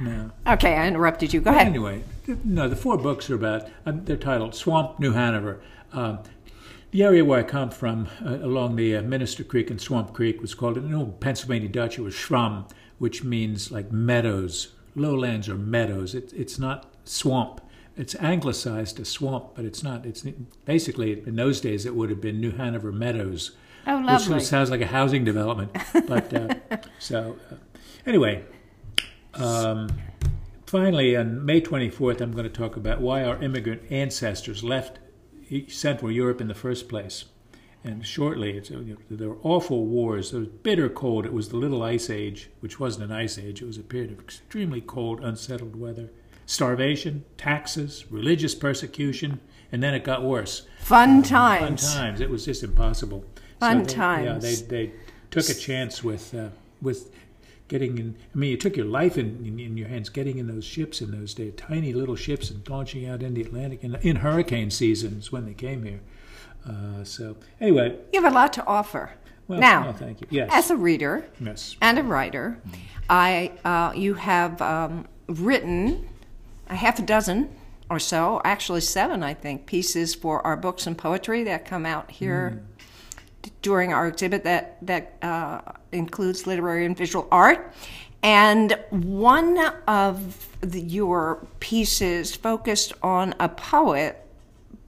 no. 0.00 0.30
Okay, 0.46 0.74
I 0.74 0.86
interrupted 0.86 1.34
you. 1.34 1.40
Go 1.40 1.50
ahead. 1.50 1.66
Anyway, 1.66 2.04
no, 2.44 2.68
the 2.68 2.76
four 2.76 2.96
books 2.96 3.28
are 3.30 3.34
about. 3.34 3.68
Um, 3.84 4.04
they're 4.04 4.16
titled 4.16 4.54
Swamp, 4.54 5.00
New 5.00 5.12
Hanover. 5.12 5.62
Um, 5.92 6.20
the 6.92 7.02
area 7.02 7.24
where 7.24 7.40
I 7.40 7.42
come 7.42 7.70
from, 7.70 8.08
uh, 8.24 8.36
along 8.36 8.76
the 8.76 8.96
uh, 8.96 9.02
Minister 9.02 9.42
Creek 9.44 9.70
and 9.70 9.80
Swamp 9.80 10.12
Creek, 10.12 10.40
was 10.40 10.54
called 10.54 10.76
in 10.76 10.94
old 10.94 11.20
Pennsylvania 11.20 11.68
Dutch. 11.68 11.98
It 11.98 12.02
was 12.02 12.14
Schram, 12.14 12.70
which 12.98 13.24
means 13.24 13.72
like 13.72 13.90
meadows. 13.90 14.74
Lowlands 14.94 15.48
or 15.48 15.54
meadows. 15.54 16.14
It, 16.14 16.32
it's 16.34 16.58
not 16.58 16.86
swamp 17.04 17.62
it's 17.96 18.14
anglicized 18.16 18.96
to 18.96 19.04
swamp, 19.04 19.52
but 19.54 19.64
it's 19.64 19.82
not. 19.82 20.06
It's 20.06 20.24
basically 20.64 21.22
in 21.26 21.36
those 21.36 21.60
days 21.60 21.84
it 21.86 21.94
would 21.94 22.10
have 22.10 22.20
been 22.20 22.40
New 22.40 22.52
Hanover 22.52 22.92
Meadows, 22.92 23.52
oh, 23.86 24.28
which 24.28 24.44
sounds 24.44 24.70
like 24.70 24.80
a 24.80 24.86
housing 24.86 25.24
development. 25.24 25.76
But 26.06 26.32
uh, 26.34 26.54
so 26.98 27.36
uh, 27.50 27.56
anyway, 28.06 28.44
um, 29.34 29.88
finally 30.66 31.16
on 31.16 31.44
May 31.44 31.60
24th, 31.60 32.20
I'm 32.20 32.32
going 32.32 32.44
to 32.44 32.50
talk 32.50 32.76
about 32.76 33.00
why 33.00 33.24
our 33.24 33.42
immigrant 33.42 33.82
ancestors 33.90 34.64
left 34.64 34.98
Central 35.68 36.10
Europe 36.10 36.40
in 36.40 36.48
the 36.48 36.54
first 36.54 36.88
place. 36.88 37.26
And 37.84 38.06
shortly, 38.06 38.56
it's, 38.56 38.70
you 38.70 38.96
know, 39.10 39.16
there 39.16 39.28
were 39.28 39.38
awful 39.42 39.86
wars. 39.86 40.30
There 40.30 40.38
was 40.38 40.48
bitter 40.48 40.88
cold. 40.88 41.26
It 41.26 41.32
was 41.32 41.48
the 41.48 41.56
Little 41.56 41.82
Ice 41.82 42.08
Age, 42.08 42.48
which 42.60 42.78
wasn't 42.78 43.10
an 43.10 43.12
ice 43.12 43.38
age. 43.38 43.60
It 43.60 43.66
was 43.66 43.76
a 43.76 43.82
period 43.82 44.12
of 44.12 44.20
extremely 44.20 44.80
cold, 44.80 45.18
unsettled 45.20 45.74
weather 45.74 46.10
starvation, 46.46 47.24
taxes, 47.36 48.04
religious 48.10 48.54
persecution, 48.54 49.40
and 49.70 49.82
then 49.82 49.94
it 49.94 50.04
got 50.04 50.22
worse. 50.22 50.66
Fun 50.80 51.22
times. 51.22 51.92
Fun 51.92 52.02
times. 52.02 52.20
It 52.20 52.30
was 52.30 52.44
just 52.44 52.62
impossible. 52.62 53.24
Fun 53.60 53.88
so 53.88 53.94
times. 53.94 54.44
Yeah, 54.44 54.50
they 54.50 54.86
they 54.86 54.92
took 55.30 55.48
a 55.48 55.54
chance 55.54 56.04
with 56.04 56.34
uh, 56.34 56.48
with 56.80 57.10
getting 57.68 57.96
in. 57.98 58.16
I 58.34 58.38
mean, 58.38 58.50
you 58.50 58.56
took 58.56 58.76
your 58.76 58.86
life 58.86 59.16
in, 59.16 59.44
in, 59.46 59.58
in, 59.58 59.76
your 59.78 59.88
hands, 59.88 60.10
getting 60.10 60.36
in 60.36 60.46
those 60.46 60.64
ships 60.64 61.00
in 61.00 61.10
those 61.10 61.32
days, 61.32 61.54
tiny 61.56 61.92
little 61.94 62.16
ships, 62.16 62.50
and 62.50 62.68
launching 62.68 63.06
out 63.08 63.22
in 63.22 63.32
the 63.34 63.40
Atlantic 63.40 63.82
in, 63.82 63.94
in 64.02 64.16
hurricane 64.16 64.70
seasons 64.70 65.32
when 65.32 65.46
they 65.46 65.54
came 65.54 65.84
here. 65.84 66.00
Uh, 66.68 67.02
so 67.02 67.36
anyway, 67.60 67.96
you 68.12 68.22
have 68.22 68.30
a 68.30 68.34
lot 68.34 68.52
to 68.52 68.66
offer. 68.66 69.12
Well, 69.48 69.58
now, 69.58 69.92
thank 69.92 70.20
you. 70.20 70.26
Yes. 70.30 70.50
as 70.52 70.70
a 70.70 70.76
reader 70.76 71.24
yes. 71.40 71.76
and 71.80 71.98
a 71.98 72.02
writer. 72.02 72.60
I 73.10 73.52
uh, 73.64 73.92
you 73.94 74.14
have 74.14 74.60
um, 74.62 75.08
written 75.26 76.08
a 76.72 76.76
half 76.76 76.98
a 76.98 77.02
dozen 77.02 77.54
or 77.90 77.98
so, 77.98 78.40
actually 78.44 78.80
seven, 78.80 79.22
I 79.22 79.34
think, 79.34 79.66
pieces 79.66 80.14
for 80.14 80.44
our 80.46 80.56
books 80.56 80.86
and 80.86 80.96
poetry 80.96 81.44
that 81.44 81.66
come 81.66 81.84
out 81.84 82.10
here 82.10 82.62
mm. 83.44 83.50
during 83.60 83.92
our 83.92 84.08
exhibit 84.08 84.44
that 84.44 84.78
that 84.86 85.16
uh, 85.22 85.60
includes 85.92 86.46
literary 86.46 86.86
and 86.86 86.96
visual 86.96 87.28
art. 87.30 87.74
And 88.22 88.78
one 88.90 89.58
of 89.88 90.48
the, 90.60 90.80
your 90.80 91.46
pieces 91.58 92.34
focused 92.36 92.92
on 93.02 93.34
a 93.40 93.48
poet 93.48 94.18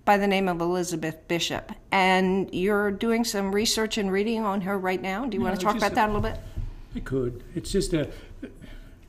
by 0.04 0.16
the 0.16 0.26
name 0.26 0.48
of 0.48 0.60
Elizabeth 0.60 1.26
Bishop. 1.26 1.72
And 1.90 2.52
you're 2.54 2.92
doing 2.92 3.24
some 3.24 3.52
research 3.52 3.98
and 3.98 4.12
reading 4.12 4.44
on 4.44 4.60
her 4.60 4.78
right 4.78 5.02
now. 5.02 5.24
Do 5.26 5.34
you 5.36 5.40
no, 5.40 5.48
want 5.48 5.58
to 5.58 5.66
talk 5.66 5.76
about 5.76 5.92
a, 5.92 5.94
that 5.96 6.10
a 6.10 6.12
little 6.12 6.30
bit? 6.30 6.38
I 6.94 7.00
could. 7.00 7.42
It's 7.56 7.72
just 7.72 7.92
a, 7.92 8.08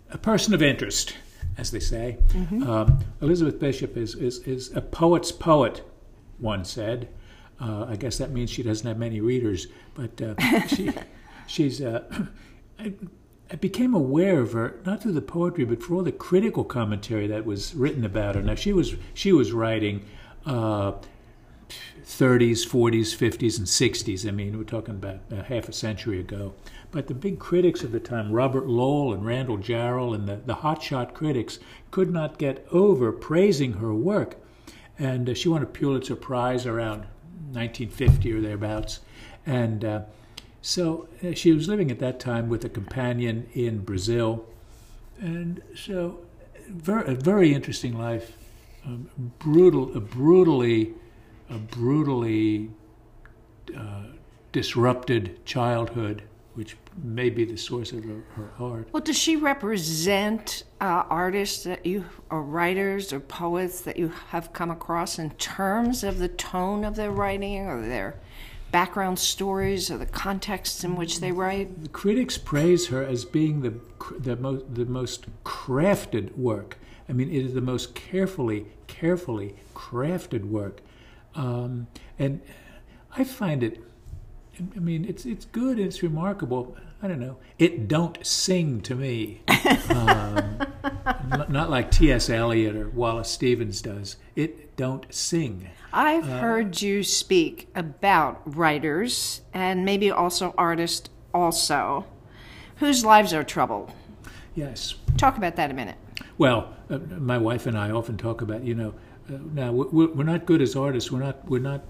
a 0.10 0.18
person 0.18 0.56
of 0.56 0.64
interest 0.64 1.16
as 1.58 1.72
they 1.72 1.80
say. 1.80 2.18
Mm-hmm. 2.30 2.64
Um, 2.64 3.00
Elizabeth 3.22 3.60
Bishop 3.60 3.98
is, 3.98 4.16
is, 4.16 4.40
is 4.40 4.76
a 4.76 4.82
poet's 4.82 5.32
poet. 5.32 5.82
one 6.40 6.66
said. 6.66 7.10
Uh, 7.60 7.86
I 7.88 7.96
guess 7.96 8.18
that 8.18 8.32
means 8.32 8.50
she 8.50 8.64
doesn't 8.64 8.86
have 8.86 8.98
many 8.98 9.22
readers, 9.22 9.68
but 9.94 10.22
uh, 10.22 10.36
she, 10.68 10.92
she's. 11.48 11.82
Uh, 11.82 12.04
I, 12.80 12.94
I 13.52 13.56
became 13.56 13.94
aware 13.94 14.40
of 14.40 14.54
her 14.54 14.82
not 14.86 15.04
through 15.04 15.14
the 15.14 15.22
poetry, 15.22 15.66
but 15.66 15.82
for 15.82 15.96
all 15.96 16.04
the 16.04 16.12
critical 16.12 16.64
commentary 16.64 17.28
that 17.28 17.46
was 17.46 17.76
written 17.76 18.04
about 18.04 18.36
her. 18.36 18.42
Now 18.42 18.56
she 18.56 18.74
was 18.74 18.96
she 19.14 19.32
was 19.32 19.52
writing 19.54 20.04
uh, 20.46 20.94
30s, 22.06 22.68
40s, 22.68 23.16
50s, 23.16 23.58
and 23.58 23.68
60s. 23.68 24.28
I 24.28 24.32
mean, 24.32 24.58
we're 24.58 24.64
talking 24.64 24.94
about 24.94 25.20
uh, 25.32 25.44
half 25.44 25.68
a 25.68 25.74
century 25.74 26.20
ago. 26.20 26.54
But 26.92 27.08
the 27.08 27.16
big 27.16 27.40
critics 27.40 27.84
of 27.84 27.92
the 27.92 28.00
time, 28.00 28.32
Robert 28.32 28.68
Lowell 28.68 29.14
and 29.14 29.26
Randall 29.26 29.58
Jarrell, 29.58 30.14
and 30.14 30.28
the, 30.28 30.38
the 30.38 30.56
hotshot 30.56 31.14
critics, 31.14 31.60
could 31.90 32.14
not 32.14 32.38
get 32.38 32.66
over 32.72 33.12
praising 33.12 33.74
her 33.74 33.94
work. 33.94 34.38
And 35.00 35.30
uh, 35.30 35.34
she 35.34 35.50
won 35.50 35.64
a 35.64 35.66
Pulitzer 35.66 36.16
Prize 36.16 36.66
around 36.66 37.06
1950 37.52 38.34
or 38.34 38.42
thereabouts. 38.42 39.00
And 39.46 39.84
uh, 39.84 40.02
so 40.62 41.08
uh, 41.24 41.34
she 41.34 41.52
was 41.52 41.68
living 41.68 41.90
at 41.90 42.00
that 42.00 42.20
time 42.20 42.50
with 42.50 42.64
a 42.64 42.70
companion 42.70 43.50
in 43.54 43.80
Brazil. 43.80 44.46
And 45.20 45.62
so, 45.76 46.20
very, 46.68 47.12
a 47.12 47.16
very 47.16 47.54
interesting 47.54 47.98
life. 47.98 48.38
Um, 48.86 49.10
brutal, 49.40 49.88
brutally, 50.00 50.94
brutally 51.50 52.70
uh, 53.76 54.04
disrupted 54.52 55.46
childhood 55.46 56.24
which 56.56 56.78
may 57.04 57.30
be 57.30 57.44
the 57.44 57.58
source 57.58 57.92
of 57.92 58.04
her, 58.06 58.24
her 58.36 58.50
art. 58.60 58.88
Well, 58.94 59.04
does 59.04 59.18
she 59.18 59.36
represent 59.36 60.64
uh, 60.80 61.04
artists 61.10 61.66
that 61.66 61.86
you, 61.86 62.06
or 62.30 62.42
writers 62.42 63.12
or 63.12 63.20
poets 63.20 63.82
that 63.82 63.98
you 63.98 64.08
have 64.30 64.54
come 64.54 64.72
across 64.72 65.20
in 65.20 65.32
terms 65.32 66.04
of 66.04 66.18
the 66.18 66.30
tone 66.30 66.86
of 66.86 66.96
their 66.96 67.12
writing 67.12 67.68
or 67.68 67.86
their 67.86 68.16
background 68.72 69.20
stories 69.20 69.92
or 69.92 69.98
the 69.98 70.06
contexts 70.06 70.84
in 70.86 70.96
which 70.96 71.20
they 71.20 71.32
write? 71.32 71.84
The 71.84 71.90
critics 71.90 72.38
praise 72.38 72.88
her 72.88 73.04
as 73.04 73.26
being 73.26 73.62
the 73.62 73.74
the 74.18 74.38
most 74.38 74.74
the 74.74 74.86
most 74.86 75.26
crafted 75.44 76.38
work. 76.38 76.78
I 77.10 77.14
mean, 77.14 77.30
it 77.30 77.46
is 77.46 77.54
the 77.54 77.62
most 77.62 77.96
carefully 77.96 78.68
carefully 78.88 79.56
crafted 79.74 80.46
work, 80.46 80.80
um, 81.36 81.88
and 82.18 82.42
I 83.16 83.24
find 83.24 83.64
it 83.64 83.82
I 84.76 84.80
mean, 84.80 85.06
it's 85.06 85.26
it's 85.26 85.46
good. 85.46 85.80
It's 85.80 86.02
remarkable. 86.02 86.78
I 87.02 87.08
don't 87.08 87.20
know. 87.20 87.38
It 87.60 87.88
don't 87.88 88.26
sing 88.26 88.82
to 88.82 88.96
me. 88.96 89.42
Um, 89.90 90.58
not 91.50 91.70
like 91.70 91.92
T.S. 91.92 92.30
Eliot 92.30 92.76
or 92.76 92.90
Wallace 92.90 93.30
Stevens 93.30 93.82
does. 93.82 94.16
It 94.36 94.76
don't 94.78 95.06
sing. 95.14 95.70
I've 95.92 96.30
uh, 96.30 96.40
heard 96.40 96.82
you 96.82 97.04
speak 97.04 97.70
about 97.76 98.42
writers 98.56 99.42
and 99.54 99.84
maybe 99.84 100.10
also 100.10 100.54
artists 100.58 101.10
also 101.34 102.06
whose 102.78 103.04
lives 103.04 103.34
are 103.34 103.44
troubled. 103.44 103.92
Yes. 104.56 104.96
Talk 105.18 105.38
about 105.38 105.58
that 105.58 105.70
a 105.70 105.74
minute. 105.74 105.98
Well, 106.38 106.74
uh, 106.90 106.98
my 106.98 107.38
wife 107.38 107.66
and 107.66 107.78
I 107.78 107.92
often 107.92 108.18
talk 108.18 108.42
about, 108.42 108.64
you 108.64 108.74
know, 108.74 108.94
now 109.28 109.72
we're, 109.72 110.08
we're 110.08 110.24
not 110.24 110.46
good 110.46 110.62
as 110.62 110.76
artists. 110.76 111.12
We're 111.12 111.20
not 111.20 111.48
we're 111.50 111.60
not 111.60 111.84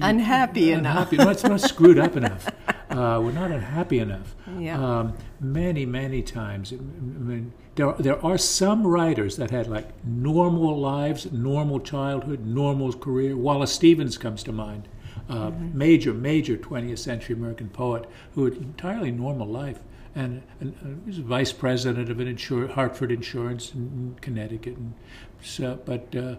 unhappy 0.00 0.72
enough. 0.72 1.12
Unhappy. 1.12 1.16
no, 1.16 1.30
it's 1.30 1.44
not 1.44 1.60
screwed 1.60 1.98
up 1.98 2.16
enough. 2.16 2.48
Uh, 2.90 3.20
we're 3.20 3.32
not 3.32 3.50
unhappy 3.50 3.98
enough. 3.98 4.34
Yeah. 4.58 4.78
Um, 4.78 5.14
many, 5.40 5.84
many 5.84 6.22
times. 6.22 6.72
I 6.72 6.76
mean, 6.76 7.52
there, 7.74 7.92
there 7.94 8.24
are 8.24 8.38
some 8.38 8.86
writers 8.86 9.36
that 9.36 9.50
had 9.50 9.66
like 9.66 9.88
normal 10.04 10.78
lives, 10.78 11.30
normal 11.32 11.80
childhood, 11.80 12.46
normal 12.46 12.92
career. 12.92 13.36
Wallace 13.36 13.72
Stevens 13.72 14.16
comes 14.16 14.42
to 14.44 14.52
mind. 14.52 14.88
Uh, 15.28 15.50
mm-hmm. 15.50 15.76
Major, 15.76 16.12
major 16.12 16.56
20th 16.56 16.98
century 16.98 17.34
American 17.34 17.68
poet 17.68 18.04
who 18.34 18.44
had 18.44 18.54
entirely 18.54 19.10
normal 19.10 19.48
life. 19.48 19.80
And, 20.16 20.42
and 20.60 20.74
uh, 20.84 21.06
was 21.06 21.18
vice 21.18 21.52
president 21.52 22.08
of 22.08 22.20
an 22.20 22.28
insur- 22.32 22.70
Hartford 22.70 23.10
Insurance 23.10 23.72
in, 23.74 24.16
Connecticut. 24.20 24.76
And 24.76 24.94
so, 25.42 25.80
but 25.84 26.14
uh, 26.14 26.36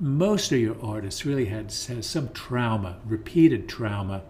most 0.00 0.50
of 0.52 0.58
your 0.58 0.76
artists 0.82 1.26
really 1.26 1.46
had 1.46 1.66
has 1.66 2.06
some 2.06 2.30
trauma, 2.30 2.98
repeated 3.04 3.68
trauma, 3.68 4.22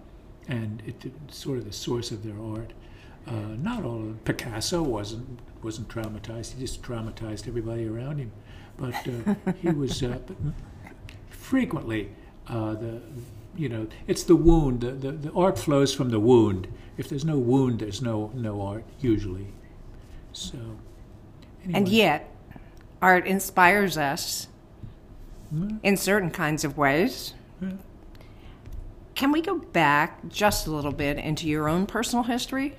and 0.49 0.83
it, 0.87 1.05
it's 1.05 1.37
sort 1.37 1.59
of 1.59 1.65
the 1.65 1.73
source 1.73 2.11
of 2.11 2.25
their 2.25 2.41
art. 2.41 2.73
Uh, 3.27 3.57
not 3.59 3.85
all 3.85 4.15
Picasso 4.25 4.83
wasn't 4.83 5.39
wasn't 5.63 5.89
traumatized; 5.89 6.55
he 6.55 6.61
just 6.61 6.83
traumatized 6.83 7.49
everybody 7.49 7.87
around 7.87 8.19
him. 8.19 8.33
But 8.77 8.95
uh, 9.09 9.53
he 9.63 9.69
was 9.71 10.03
uh, 10.03 10.19
but 10.27 10.37
frequently 11.31 12.11
uh, 12.49 12.75
the 12.75 13.01
you 13.57 13.69
know 13.69 13.87
it's 14.07 14.23
the 14.25 14.37
wound. 14.37 14.81
The, 14.81 14.93
the, 14.93 15.13
the 15.13 15.33
art 15.33 15.59
flows 15.59 15.95
from 15.95 16.11
the 16.11 16.21
wound. 16.21 16.69
If 16.97 17.09
there's 17.09 17.25
no 17.25 17.39
wound, 17.39 17.81
there's 17.81 18.03
no 18.03 18.31
no 18.35 18.61
art 18.61 18.85
usually. 19.01 19.49
So, 20.33 20.59
anyway. 21.63 21.79
and 21.79 21.89
yet, 21.89 22.35
art 23.01 23.27
inspires 23.27 23.97
us 23.97 24.49
hmm? 25.51 25.77
in 25.83 25.97
certain 25.97 26.31
kinds 26.31 26.65
of 26.65 26.77
ways. 26.77 27.35
Hmm? 27.61 27.77
Can 29.15 29.31
we 29.31 29.41
go 29.41 29.59
back 29.59 30.29
just 30.29 30.67
a 30.67 30.73
little 30.73 30.93
bit 30.93 31.19
into 31.19 31.49
your 31.49 31.69
own 31.69 31.87
personal 31.87 32.25
history? 32.25 32.77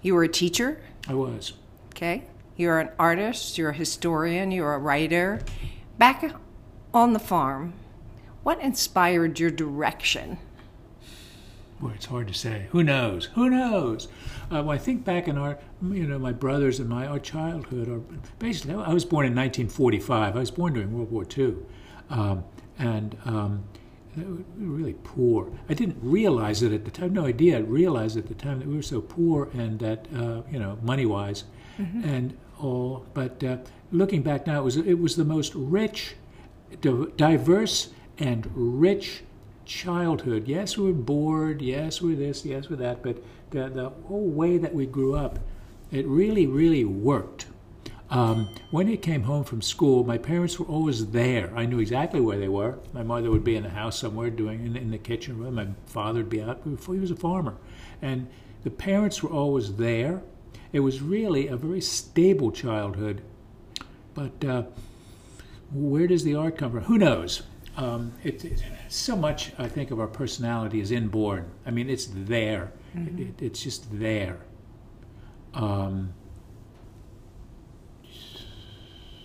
You 0.00 0.14
were 0.14 0.24
a 0.24 0.28
teacher. 0.28 0.80
I 1.08 1.14
was. 1.14 1.52
Okay. 1.90 2.24
You're 2.56 2.80
an 2.80 2.90
artist, 2.98 3.56
you're 3.56 3.70
a 3.70 3.74
historian, 3.74 4.50
you're 4.50 4.74
a 4.74 4.78
writer. 4.78 5.40
Back 5.98 6.34
on 6.92 7.12
the 7.12 7.18
farm, 7.18 7.74
what 8.42 8.60
inspired 8.60 9.38
your 9.38 9.50
direction? 9.50 10.38
Boy, 11.80 11.92
it's 11.94 12.06
hard 12.06 12.28
to 12.28 12.34
say. 12.34 12.68
Who 12.70 12.84
knows? 12.84 13.26
Who 13.34 13.50
knows? 13.50 14.08
Uh, 14.50 14.62
when 14.62 14.76
I 14.76 14.78
think 14.78 15.04
back 15.04 15.26
in 15.26 15.36
our, 15.36 15.58
you 15.82 16.06
know, 16.06 16.18
my 16.18 16.32
brothers 16.32 16.78
and 16.78 16.88
my 16.88 17.06
our 17.06 17.18
childhood, 17.18 17.88
or 17.88 17.98
basically, 18.38 18.74
I 18.74 18.92
was 18.92 19.04
born 19.04 19.26
in 19.26 19.32
1945. 19.32 20.36
I 20.36 20.38
was 20.38 20.50
born 20.50 20.74
during 20.74 20.92
World 20.92 21.10
War 21.10 21.26
II. 21.36 21.56
Um, 22.10 22.44
and 22.78 23.16
um, 23.24 23.64
we 24.16 24.24
were 24.24 24.76
really 24.76 24.96
poor. 25.04 25.50
I 25.68 25.74
didn't 25.74 25.96
realize 26.02 26.62
it 26.62 26.72
at 26.72 26.84
the 26.84 26.90
time. 26.90 27.14
No 27.14 27.24
idea. 27.24 27.58
I 27.58 27.60
realized 27.60 28.16
at 28.16 28.26
the 28.26 28.34
time 28.34 28.58
that 28.58 28.68
we 28.68 28.76
were 28.76 28.82
so 28.82 29.00
poor 29.00 29.48
and 29.54 29.78
that 29.80 30.06
uh, 30.14 30.42
you 30.50 30.58
know 30.58 30.78
money 30.82 31.06
wise, 31.06 31.44
mm-hmm. 31.78 32.04
and 32.04 32.36
all. 32.60 33.06
But 33.14 33.42
uh, 33.42 33.58
looking 33.90 34.22
back 34.22 34.46
now, 34.46 34.60
it 34.60 34.64
was 34.64 34.76
it 34.76 34.98
was 34.98 35.16
the 35.16 35.24
most 35.24 35.54
rich, 35.54 36.16
diverse, 36.80 37.88
and 38.22 38.48
rich 38.54 39.24
childhood. 39.64 40.46
Yes, 40.46 40.78
we 40.78 40.84
were 40.84 40.92
bored. 40.92 41.60
Yes, 41.60 42.00
we're 42.00 42.14
this. 42.14 42.44
Yes, 42.44 42.70
we're 42.70 42.76
that. 42.76 43.02
But 43.02 43.22
the 43.50 43.68
the 43.68 43.88
whole 44.06 44.28
way 44.28 44.58
that 44.58 44.74
we 44.74 44.86
grew 44.86 45.14
up, 45.16 45.40
it 45.90 46.06
really 46.06 46.46
really 46.46 46.84
worked. 46.84 47.46
Um, 48.10 48.48
when 48.70 48.86
he 48.86 48.96
came 48.96 49.22
home 49.22 49.42
from 49.42 49.62
school, 49.62 50.04
my 50.04 50.18
parents 50.18 50.58
were 50.58 50.66
always 50.66 51.06
there. 51.12 51.50
I 51.56 51.64
knew 51.64 51.80
exactly 51.80 52.20
where 52.20 52.38
they 52.38 52.48
were. 52.48 52.78
My 52.92 53.02
mother 53.02 53.30
would 53.30 53.42
be 53.42 53.56
in 53.56 53.62
the 53.62 53.70
house 53.70 53.98
somewhere 53.98 54.28
doing 54.28 54.66
in, 54.66 54.76
in 54.76 54.90
the 54.90 54.98
kitchen 54.98 55.38
room. 55.38 55.54
My 55.54 55.68
father 55.86 56.20
would 56.20 56.28
be 56.30 56.42
out 56.42 56.62
before 56.62 56.94
he 56.94 57.00
was 57.00 57.10
a 57.10 57.16
farmer, 57.16 57.56
and 58.00 58.28
the 58.62 58.70
parents 58.70 59.22
were 59.22 59.30
always 59.30 59.74
there. 59.76 60.22
It 60.72 60.80
was 60.80 61.02
really 61.02 61.48
a 61.48 61.56
very 61.56 61.80
stable 61.80 62.52
childhood. 62.52 63.22
But 64.14 64.44
uh, 64.44 64.62
where 65.72 66.06
does 66.06 66.22
the 66.22 66.34
art 66.34 66.58
come 66.58 66.70
from? 66.72 66.84
Who 66.84 66.98
knows? 66.98 67.42
Um, 67.76 68.12
it, 68.22 68.44
it, 68.44 68.62
so 68.88 69.16
much, 69.16 69.52
I 69.58 69.66
think, 69.66 69.90
of 69.90 69.98
our 69.98 70.06
personality 70.06 70.80
is 70.80 70.90
inborn. 70.90 71.50
I 71.64 71.70
mean, 71.70 71.88
it's 71.88 72.08
there. 72.12 72.72
Mm-hmm. 72.94 73.22
It, 73.22 73.42
it's 73.42 73.62
just 73.62 73.86
there. 73.98 74.40
Um, 75.54 76.12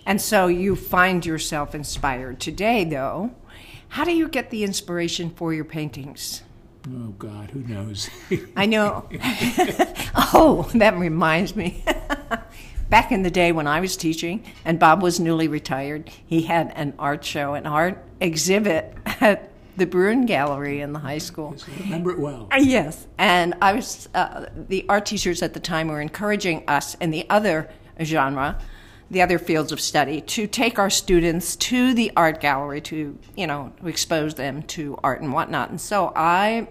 And 0.08 0.22
so 0.22 0.46
you 0.46 0.74
find 0.74 1.26
yourself 1.26 1.74
inspired. 1.74 2.40
Today, 2.40 2.82
though, 2.82 3.30
how 3.88 4.04
do 4.04 4.16
you 4.16 4.26
get 4.26 4.48
the 4.48 4.64
inspiration 4.64 5.28
for 5.28 5.52
your 5.52 5.66
paintings? 5.66 6.40
Oh, 6.88 7.10
God, 7.18 7.50
who 7.50 7.60
knows? 7.60 8.08
I 8.56 8.64
know. 8.64 9.06
oh, 10.32 10.66
that 10.76 10.96
reminds 10.96 11.54
me. 11.54 11.84
Back 12.90 13.12
in 13.12 13.22
the 13.22 13.30
day 13.30 13.52
when 13.52 13.66
I 13.66 13.80
was 13.80 13.96
teaching 13.96 14.44
and 14.64 14.78
Bob 14.78 15.02
was 15.02 15.20
newly 15.20 15.46
retired, 15.46 16.10
he 16.26 16.42
had 16.42 16.72
an 16.74 16.94
art 16.98 17.22
show, 17.22 17.54
an 17.54 17.66
art 17.66 18.02
exhibit 18.20 18.94
at 19.20 19.50
the 19.76 19.86
Bruin 19.86 20.24
Gallery 20.24 20.80
in 20.80 20.92
the 20.92 20.98
high 20.98 21.18
school. 21.18 21.54
Yes, 21.56 21.66
I 21.68 21.82
remember 21.84 22.10
it 22.12 22.18
well. 22.18 22.48
Uh, 22.50 22.56
yes, 22.56 23.06
and 23.18 23.54
I 23.60 23.74
was 23.74 24.08
uh, 24.14 24.46
the 24.54 24.86
art 24.88 25.06
teachers 25.06 25.42
at 25.42 25.54
the 25.54 25.60
time 25.60 25.88
were 25.88 26.00
encouraging 26.00 26.64
us 26.66 26.94
in 26.96 27.10
the 27.10 27.28
other 27.28 27.68
genre 28.02 28.58
the 29.10 29.22
other 29.22 29.38
fields 29.38 29.72
of 29.72 29.80
study 29.80 30.20
to 30.20 30.46
take 30.46 30.78
our 30.78 30.90
students 30.90 31.56
to 31.56 31.94
the 31.94 32.12
art 32.16 32.40
gallery 32.40 32.80
to 32.80 33.18
you 33.36 33.46
know 33.46 33.72
expose 33.84 34.34
them 34.34 34.62
to 34.62 34.98
art 35.02 35.20
and 35.20 35.32
whatnot 35.32 35.70
and 35.70 35.80
so 35.80 36.12
i 36.14 36.68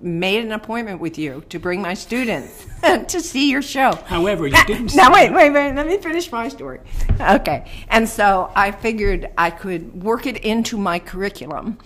made 0.00 0.44
an 0.44 0.52
appointment 0.52 1.00
with 1.00 1.18
you 1.18 1.42
to 1.48 1.58
bring 1.58 1.80
my 1.80 1.94
students 1.94 2.66
to 2.82 3.20
see 3.20 3.50
your 3.50 3.62
show. 3.62 3.92
However, 4.06 4.46
you 4.46 4.64
didn't. 4.64 4.94
now 4.94 5.12
wait, 5.12 5.32
wait, 5.32 5.50
wait. 5.50 5.74
Let 5.74 5.86
me 5.86 5.98
finish 5.98 6.30
my 6.30 6.48
story. 6.48 6.80
Okay, 7.20 7.70
and 7.88 8.08
so 8.08 8.52
I 8.54 8.70
figured 8.70 9.30
I 9.38 9.50
could 9.50 10.02
work 10.02 10.26
it 10.26 10.38
into 10.38 10.76
my 10.76 10.98
curriculum 10.98 11.78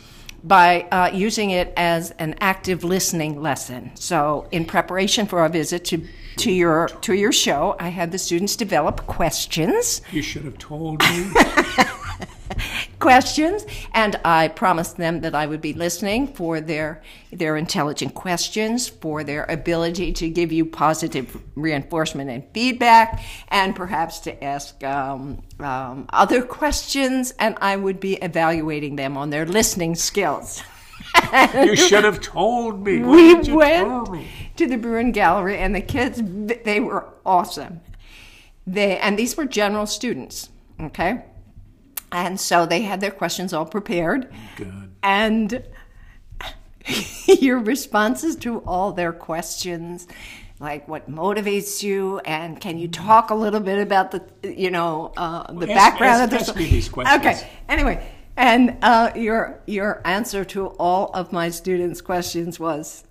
by 0.43 0.83
uh, 0.91 1.11
using 1.13 1.51
it 1.51 1.73
as 1.77 2.13
an 2.13 2.35
active 2.41 2.83
listening 2.83 3.43
lesson. 3.43 3.91
So, 3.95 4.49
in 4.51 4.65
preparation 4.65 5.27
for 5.27 5.41
our 5.41 5.49
visit 5.49 5.85
to 5.87 6.07
to 6.39 6.51
your 6.51 6.89
to 7.03 7.15
your 7.15 7.33
show, 7.33 7.77
I 7.79 7.89
had 7.89 8.13
the 8.13 8.19
students 8.19 8.57
develop 8.57 9.07
questions. 9.07 10.03
You 10.11 10.23
should 10.23 10.45
have 10.45 10.59
told 10.59 11.03
me. 11.03 11.33
questions, 12.99 13.65
and 13.93 14.17
I 14.25 14.49
promised 14.49 14.97
them 14.97 15.21
that 15.21 15.35
I 15.35 15.47
would 15.47 15.61
be 15.61 15.73
listening 15.73 16.29
for 16.29 16.61
their 16.61 17.03
their 17.33 17.57
intelligent 17.57 18.15
questions, 18.15 18.89
for 18.89 19.23
their 19.23 19.45
ability 19.45 20.13
to 20.15 20.29
give 20.29 20.51
you 20.51 20.65
positive 20.65 21.41
reinforcement 21.55 22.31
and 22.31 22.45
feedback, 22.53 23.23
and 23.49 23.75
perhaps 23.75 24.21
to 24.21 24.45
ask 24.45 24.83
um, 24.85 25.43
um, 25.61 26.07
other 26.11 26.43
questions, 26.43 27.33
and 27.39 27.57
I 27.61 27.77
would 27.77 28.01
be 28.01 28.15
evaluating 28.17 28.97
them 28.97 29.17
on 29.17 29.31
their 29.31 29.47
listening 29.47 29.95
skills. 29.95 30.63
you 31.55 31.77
should 31.77 32.05
have 32.05 32.21
told 32.21 32.85
me. 32.85 32.99
we 32.99 33.35
went 33.53 34.27
to 34.57 34.67
the 34.67 34.77
Bruin 34.77 35.13
Gallery, 35.13 35.59
and 35.59 35.75
the 35.75 35.81
kids 35.81 36.21
they 36.65 36.81
were 36.81 37.09
awesome. 37.25 37.81
They 38.67 38.99
and 38.99 39.19
these 39.19 39.37
were 39.37 39.47
general 39.47 39.87
students. 39.87 40.51
Okay 40.81 41.25
and 42.13 42.39
so 42.41 42.67
they 42.67 42.83
had 42.83 43.01
their 43.01 43.11
questions 43.11 43.53
all 43.53 43.67
prepared. 43.67 44.33
Good. 44.57 44.95
And 45.03 45.65
your 47.27 47.59
responses 47.59 48.37
to 48.37 48.59
all 48.61 48.93
their 48.93 49.13
questions, 49.13 50.07
like 50.59 50.87
what 50.89 51.11
motivates 51.11 51.83
you, 51.83 52.19
and 52.21 52.61
can 52.61 52.79
you 52.79 52.89
talk 52.89 53.31
a 53.31 53.35
little 53.35 53.61
bit 53.61 53.79
about 53.79 54.11
the, 54.11 54.23
you 54.43 54.71
know, 54.71 55.13
uh, 55.17 55.53
the 55.53 55.71
ask, 55.71 55.99
background 55.99 56.23
ask, 56.23 56.25
of 56.25 56.31
this? 56.39 56.49
Ask 56.49 56.59
me 56.59 56.67
these 56.67 56.89
questions. 56.89 57.21
Okay. 57.21 57.51
Anyway, 57.69 58.07
and 58.37 58.77
uh, 58.83 59.11
your 59.15 59.61
your 59.67 60.01
answer 60.05 60.45
to 60.47 60.69
all 60.79 61.11
of 61.15 61.33
my 61.33 61.51
students' 61.51 62.01
questions 62.01 62.59
was, 62.59 63.05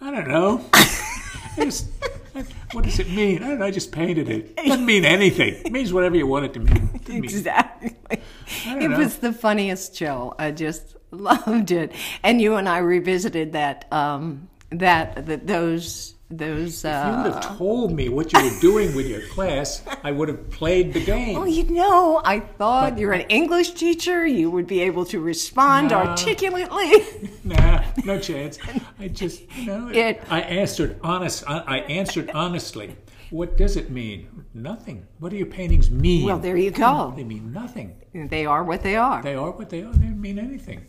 I 0.00 0.10
don't 0.10 0.28
know. 0.28 0.64
what 2.74 2.84
does 2.84 2.98
it 2.98 3.08
mean? 3.10 3.42
I 3.42 3.48
don't 3.48 3.58
know. 3.60 3.66
I 3.66 3.70
just 3.70 3.92
painted 3.92 4.28
it. 4.28 4.54
It 4.58 4.66
doesn't 4.68 4.84
mean 4.84 5.04
anything. 5.04 5.54
It 5.64 5.72
means 5.72 5.92
whatever 5.92 6.16
you 6.16 6.26
want 6.26 6.46
it 6.46 6.54
to 6.54 6.60
mean. 6.60 6.90
It 6.94 7.24
exactly. 7.24 7.96
It 8.10 8.90
know. 8.90 8.98
was 8.98 9.18
the 9.18 9.32
funniest 9.32 9.94
show. 9.94 10.34
I 10.38 10.50
just 10.50 10.96
loved 11.10 11.70
it. 11.70 11.92
And 12.22 12.40
you 12.40 12.56
and 12.56 12.68
I 12.68 12.78
revisited 12.78 13.52
that 13.52 13.90
um, 13.92 14.48
that, 14.78 15.26
that 15.26 15.46
those 15.46 16.14
those. 16.30 16.84
Uh, 16.84 16.88
if 16.88 17.16
you 17.16 17.22
would 17.22 17.44
have 17.44 17.56
told 17.58 17.92
me 17.92 18.08
what 18.08 18.32
you 18.32 18.42
were 18.42 18.60
doing 18.60 18.94
with 18.94 19.06
your 19.06 19.26
class, 19.28 19.82
I 20.02 20.10
would 20.10 20.28
have 20.28 20.50
played 20.50 20.92
the 20.92 21.04
game. 21.04 21.34
Well, 21.36 21.48
you 21.48 21.64
know, 21.64 22.20
I 22.24 22.40
thought 22.40 22.92
but, 22.92 22.98
you're 22.98 23.12
an 23.12 23.26
English 23.28 23.72
teacher. 23.72 24.26
You 24.26 24.50
would 24.50 24.66
be 24.66 24.80
able 24.80 25.04
to 25.06 25.20
respond 25.20 25.90
nah, 25.90 26.08
articulately. 26.08 26.92
nah, 27.44 27.84
no 28.04 28.18
chance. 28.18 28.58
I 28.98 29.08
just, 29.08 29.42
you 29.56 29.66
know, 29.66 29.88
it, 29.92 30.22
I 30.30 30.40
answered 30.40 30.98
honest. 31.02 31.44
I, 31.48 31.58
I 31.58 31.78
answered 31.80 32.30
honestly. 32.30 32.96
What 33.30 33.56
does 33.56 33.76
it 33.76 33.90
mean? 33.90 34.44
Nothing. 34.54 35.08
What 35.18 35.30
do 35.30 35.36
your 35.36 35.46
paintings 35.46 35.90
mean? 35.90 36.24
Well, 36.24 36.38
there 36.38 36.56
you 36.56 36.70
go. 36.70 37.12
They 37.16 37.24
mean 37.24 37.52
nothing. 37.52 37.96
They 38.12 38.46
are 38.46 38.62
what 38.62 38.82
they 38.82 38.94
are. 38.94 39.22
They 39.22 39.34
are 39.34 39.50
what 39.50 39.70
they 39.70 39.82
are. 39.82 39.92
They 39.92 40.06
don't 40.06 40.20
mean 40.20 40.38
anything. 40.38 40.86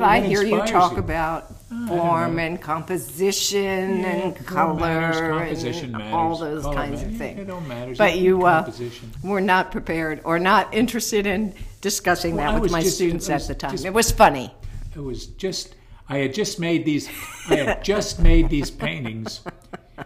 But 0.00 0.08
I 0.08 0.20
hear 0.20 0.42
you 0.42 0.58
talk 0.66 0.92
you. 0.92 0.98
about 0.98 1.54
oh, 1.72 1.86
form 1.86 2.38
and 2.38 2.60
composition 2.60 4.00
yeah, 4.00 4.06
and 4.06 4.46
color 4.46 4.74
matters, 4.74 5.20
composition 5.20 5.84
and 5.86 5.98
matters, 5.98 6.12
all 6.12 6.36
those 6.36 6.64
kinds 6.64 7.00
matters. 7.00 7.02
of 7.02 7.18
things. 7.18 7.40
It 7.40 7.46
don't 7.46 7.66
matter. 7.66 7.94
But 7.96 8.18
you 8.18 8.44
uh, 8.44 8.70
were 9.22 9.40
not 9.40 9.72
prepared 9.72 10.20
or 10.24 10.38
not 10.38 10.74
interested 10.74 11.26
in 11.26 11.54
discussing 11.80 12.36
well, 12.36 12.52
that 12.52 12.60
with 12.60 12.72
my 12.72 12.82
just, 12.82 12.96
students 12.96 13.30
at 13.30 13.42
the 13.42 13.54
time. 13.54 13.70
Just, 13.70 13.86
it 13.86 13.94
was 13.94 14.10
funny. 14.10 14.52
It 14.94 15.00
was 15.00 15.26
just 15.26 15.74
I 16.08 16.18
had 16.18 16.34
just 16.34 16.60
made 16.60 16.84
these 16.84 17.08
I 17.48 17.56
had 17.56 17.84
just 17.92 18.20
made 18.20 18.50
these 18.50 18.70
paintings. 18.70 19.40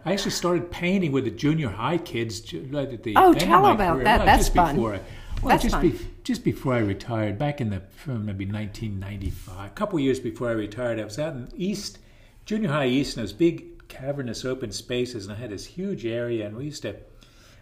I 0.05 0.13
actually 0.13 0.31
started 0.31 0.71
painting 0.71 1.11
with 1.11 1.25
the 1.25 1.31
junior 1.31 1.69
high 1.69 1.99
kids 1.99 2.41
at 2.41 3.03
the 3.03 3.15
oh, 3.17 3.33
end 3.33 3.41
tell 3.41 3.57
of 3.57 3.63
my 3.63 3.73
about 3.73 3.95
career. 3.95 4.05
that. 4.05 4.19
Well, 4.19 4.27
That's 4.27 4.45
just 4.45 4.55
fun. 4.55 4.77
Before 4.77 4.95
I, 4.95 5.01
well, 5.43 5.51
That's 5.51 5.63
just, 5.63 5.75
fun. 5.75 5.91
Be, 5.91 5.99
just 6.25 6.45
before 6.45 6.75
I 6.75 6.79
retired, 6.79 7.39
back 7.39 7.61
in 7.61 7.71
the 7.71 7.83
maybe 8.07 8.47
1995, 8.47 9.67
a 9.67 9.71
couple 9.71 9.99
years 9.99 10.21
before 10.21 10.49
I 10.49 10.53
retired, 10.53 10.99
I 10.99 11.05
was 11.05 11.19
out 11.19 11.35
in 11.35 11.49
East, 11.57 11.99
junior 12.45 12.69
high 12.69 12.87
East, 12.87 13.17
and 13.17 13.25
those 13.25 13.33
big 13.33 13.89
cavernous 13.89 14.45
open 14.45 14.73
spaces, 14.73 15.27
and 15.27 15.35
I 15.35 15.39
had 15.39 15.51
this 15.51 15.65
huge 15.65 16.07
area, 16.07 16.47
and 16.47 16.57
we 16.57 16.65
used 16.67 16.83
to, 16.83 16.97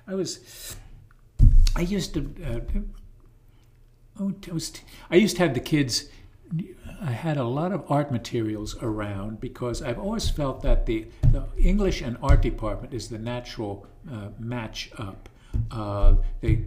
I 0.06 0.14
was, 0.14 0.76
I 1.76 1.82
used 1.82 2.14
to, 2.14 2.34
uh, 2.44 2.80
oh, 4.20 4.34
I, 4.48 4.52
was, 4.52 4.72
I 5.10 5.16
used 5.16 5.36
to 5.36 5.42
have 5.42 5.54
the 5.54 5.60
kids 5.60 6.08
I 7.00 7.10
had 7.10 7.36
a 7.36 7.44
lot 7.44 7.72
of 7.72 7.84
art 7.90 8.10
materials 8.10 8.76
around 8.80 9.40
because 9.40 9.82
I've 9.82 9.98
always 9.98 10.28
felt 10.30 10.62
that 10.62 10.86
the, 10.86 11.06
the 11.30 11.44
English 11.58 12.00
and 12.00 12.16
art 12.22 12.42
department 12.42 12.94
is 12.94 13.08
the 13.08 13.18
natural 13.18 13.86
uh, 14.10 14.28
match 14.38 14.90
up. 14.98 15.28
Uh, 15.70 16.16
the 16.40 16.60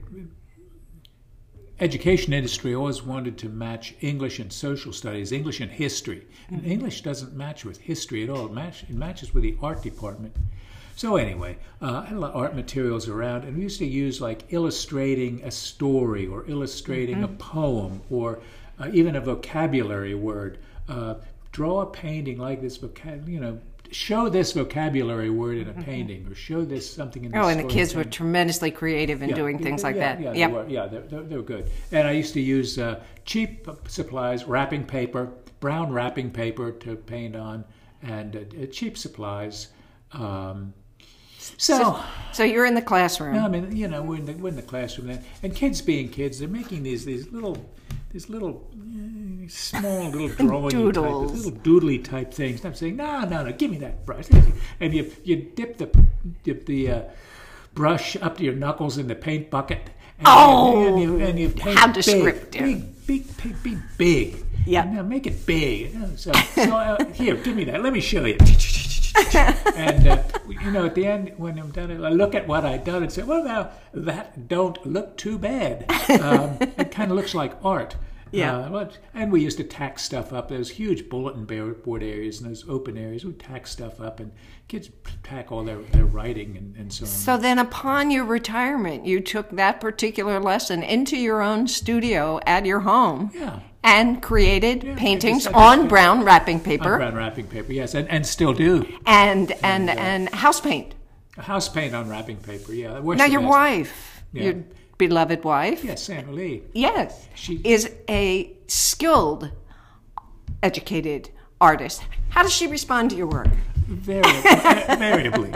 education 1.82 2.32
industry 2.32 2.76
always 2.76 3.02
wanted 3.02 3.40
to 3.40 3.50
match 3.50 3.96
English 4.02 4.40
and 4.40 4.54
social 4.54 4.94
studies, 4.94 5.32
English 5.32 5.60
and 5.60 5.72
history. 5.72 6.28
And 6.48 6.62
mm-hmm. 6.62 6.72
English 6.72 7.02
doesn't 7.02 7.34
match 7.34 7.66
with 7.66 7.80
history 7.80 8.24
at 8.24 8.30
all. 8.30 8.46
It, 8.46 8.54
match, 8.54 8.84
it 8.84 8.92
matches 8.92 9.34
with 9.34 9.44
the 9.44 9.58
art 9.62 9.82
department. 9.82 10.36
So 10.96 11.16
anyway, 11.16 11.58
uh, 11.82 12.04
I 12.04 12.06
had 12.06 12.18
a 12.18 12.20
lot 12.20 12.32
of 12.32 12.38
art 12.38 12.56
materials 12.56 13.10
around, 13.10 13.44
and 13.44 13.58
we 13.58 13.64
used 13.64 13.80
to 13.80 13.88
use 13.88 14.22
like 14.22 14.54
illustrating 14.54 15.42
a 15.44 15.50
story 15.50 16.28
or 16.28 16.48
illustrating 16.48 17.16
mm-hmm. 17.16 17.34
a 17.34 17.38
poem 17.38 18.02
or 18.12 18.40
uh, 18.80 18.90
even 18.94 19.16
a 19.16 19.22
vocabulary 19.22 20.14
word. 20.14 20.60
Uh, 20.88 21.16
draw 21.52 21.82
a 21.82 21.86
painting 21.86 22.38
like 22.38 22.62
this 22.62 22.78
vocab, 22.78 23.28
you 23.28 23.40
know, 23.40 23.60
show 23.92 24.30
this 24.30 24.54
vocabulary 24.54 25.30
word 25.30 25.58
in 25.58 25.68
a 25.68 25.72
mm-hmm. 25.72 25.82
painting 25.82 26.28
or 26.28 26.34
show 26.34 26.64
this 26.64 26.92
something 26.92 27.26
in 27.26 27.32
the 27.32 27.38
oh 27.38 27.48
and 27.48 27.60
the 27.60 27.64
kids 27.66 27.94
were 27.94 28.06
tremendously 28.06 28.72
creative 28.72 29.22
in 29.22 29.30
yeah, 29.30 29.36
doing 29.36 29.60
things 29.60 29.82
yeah, 29.82 29.88
like 29.88 29.96
that 29.98 30.22
yeah 30.22 30.32
yep. 30.34 30.50
they 30.50 30.56
were, 30.56 30.68
yeah 30.68 30.88
they 30.88 31.24
they 31.24 31.36
were 31.36 31.44
good 31.44 31.70
and 31.92 32.08
i 32.08 32.12
used 32.12 32.34
to 32.34 32.42
use 32.42 32.80
uh, 32.80 33.02
cheap 33.26 33.68
supplies 33.88 34.46
wrapping 34.46 34.84
paper 34.84 35.30
brown 35.60 35.92
wrapping 35.92 36.32
paper 36.32 36.72
to 36.72 36.96
paint 36.96 37.36
on 37.36 37.66
and 38.02 38.36
uh, 38.36 38.66
cheap 38.68 38.98
supplies 38.98 39.68
um, 40.14 40.74
so, 41.38 41.78
so, 41.78 42.04
so, 42.34 42.44
you're 42.44 42.66
in 42.66 42.76
the 42.76 42.84
classroom. 42.84 43.34
No, 43.34 43.46
I 43.46 43.48
mean, 43.48 43.76
you 43.76 43.88
know, 43.88 44.04
we're 44.04 44.18
in 44.18 44.26
the, 44.26 44.34
we're 44.34 44.50
in 44.50 44.56
the 44.56 44.62
classroom, 44.62 45.10
and, 45.10 45.24
and 45.42 45.56
kids 45.56 45.82
being 45.82 46.10
kids, 46.10 46.38
they're 46.38 46.48
making 46.48 46.84
these 46.84 47.04
these 47.04 47.32
little 47.32 47.58
these 48.12 48.30
little 48.30 48.68
uh, 48.74 49.48
small 49.48 50.10
little 50.10 50.28
drawing 50.48 50.70
doodles, 50.70 51.32
type, 51.32 51.46
little 51.46 51.60
doodly 51.60 52.04
type 52.04 52.34
things. 52.34 52.60
And 52.60 52.68
I'm 52.68 52.76
saying, 52.76 52.98
no, 52.98 53.22
no, 53.22 53.44
no, 53.44 53.52
give 53.54 53.72
me 53.72 53.78
that 53.78 54.06
brush. 54.06 54.28
And 54.80 54.94
you 54.94 55.12
you 55.24 55.38
dip 55.38 55.78
the 55.78 55.90
dip 56.44 56.66
the 56.66 56.92
uh, 56.92 57.02
brush 57.74 58.16
up 58.18 58.38
to 58.38 58.44
your 58.44 58.56
knuckles 58.56 58.98
in 58.98 59.08
the 59.08 59.16
paint 59.16 59.50
bucket. 59.50 59.90
And 60.20 60.28
oh, 60.28 60.82
you, 60.82 60.88
and 60.88 61.02
you, 61.02 61.26
and 61.26 61.40
you 61.40 61.50
paint 61.50 61.80
how 61.80 61.88
descriptive! 61.88 62.62
Big, 62.62 63.08
big, 63.08 63.38
big, 63.38 63.64
big, 63.64 63.78
big. 63.98 64.46
Yeah, 64.66 64.84
now 64.84 65.02
make 65.02 65.26
it 65.26 65.46
big. 65.46 65.92
So, 66.18 66.32
so 66.56 66.62
uh, 66.62 67.04
here, 67.14 67.36
give 67.36 67.56
me 67.56 67.64
that. 67.66 67.82
Let 67.82 67.94
me 67.94 68.02
show 68.02 68.26
you. 68.26 68.38
and 69.76 70.08
uh, 70.08 70.24
you 70.48 70.72
know, 70.72 70.86
at 70.86 70.96
the 70.96 71.06
end, 71.06 71.34
when 71.38 71.60
I'm 71.60 71.72
done, 71.72 71.92
I 72.04 72.10
look 72.10 72.36
at 72.36 72.48
what 72.48 72.66
I've 72.66 72.84
done 72.84 73.04
and 73.04 73.12
say, 73.12 73.24
"Well, 73.24 73.44
now 73.44 73.72
that 73.94 74.48
don't 74.48 74.84
look 74.86 75.18
too 75.18 75.38
bad. 75.38 75.86
Um, 76.22 76.58
it 76.78 76.92
kind 76.92 77.12
of 77.12 77.18
looks 77.18 77.34
like 77.34 77.54
art." 77.64 77.96
Yeah. 78.32 78.60
Uh, 78.60 78.90
and 79.14 79.32
we 79.32 79.42
used 79.42 79.58
to 79.58 79.64
tack 79.64 80.00
stuff 80.00 80.34
up. 80.34 80.50
Those 80.50 80.70
huge 80.70 81.10
bulletin 81.10 81.46
board 81.46 82.04
areas 82.04 82.40
and 82.40 82.50
those 82.50 82.68
open 82.68 82.98
areas. 82.98 83.26
We 83.26 83.34
tack 83.34 83.68
stuff 83.68 84.00
up, 84.00 84.20
and 84.20 84.32
kids 84.68 84.90
tack 85.24 85.52
all 85.52 85.64
their, 85.64 85.82
their 85.82 86.06
writing 86.06 86.58
and, 86.58 86.76
and 86.78 86.92
so 86.92 87.04
on. 87.04 87.10
So 87.10 87.38
then, 87.38 87.60
upon 87.60 88.12
your 88.12 88.26
retirement, 88.26 89.06
you 89.06 89.20
took 89.20 89.50
that 89.52 89.82
particular 89.82 90.40
lesson 90.40 90.84
into 90.84 91.18
your 91.18 91.42
own 91.42 91.68
studio 91.68 92.40
at 92.46 92.66
your 92.66 92.82
home. 92.82 93.32
Yeah 93.34 93.60
and 93.84 94.22
created 94.22 94.84
yeah, 94.84 94.96
paintings 94.96 95.48
on 95.48 95.88
brown 95.88 96.24
wrapping 96.24 96.60
paper. 96.60 96.94
On 96.94 97.00
brown 97.00 97.16
wrapping 97.16 97.48
paper, 97.48 97.74
yes, 97.74 97.96
and, 97.96 98.08
and 98.10 98.26
still 98.26 98.54
do. 98.54 98.88
And 99.06 99.52
and 99.64 99.90
and, 99.90 99.90
uh, 99.90 99.94
and 99.94 100.30
house 100.30 100.62
paint. 100.62 100.94
House 101.38 101.70
paint 101.70 101.96
on 101.96 102.10
wrapping 102.10 102.38
paper, 102.38 102.74
yeah. 102.74 103.00
Now 103.00 103.26
your 103.26 103.42
best. 103.42 103.50
wife, 103.50 104.24
yeah. 104.34 104.44
your 104.44 104.64
beloved 105.02 105.44
wife, 105.44 105.84
yes, 105.84 106.04
Sandra 106.04 106.32
Lee, 106.32 106.62
yes, 106.74 107.28
she 107.34 107.60
is 107.64 107.92
a 108.08 108.56
skilled, 108.68 109.50
educated 110.62 111.32
artist. 111.60 112.04
How 112.30 112.44
does 112.44 112.54
she 112.54 112.68
respond 112.68 113.10
to 113.10 113.16
your 113.16 113.26
work? 113.26 113.48
Variably. 113.88 114.42
variably. 114.98 115.54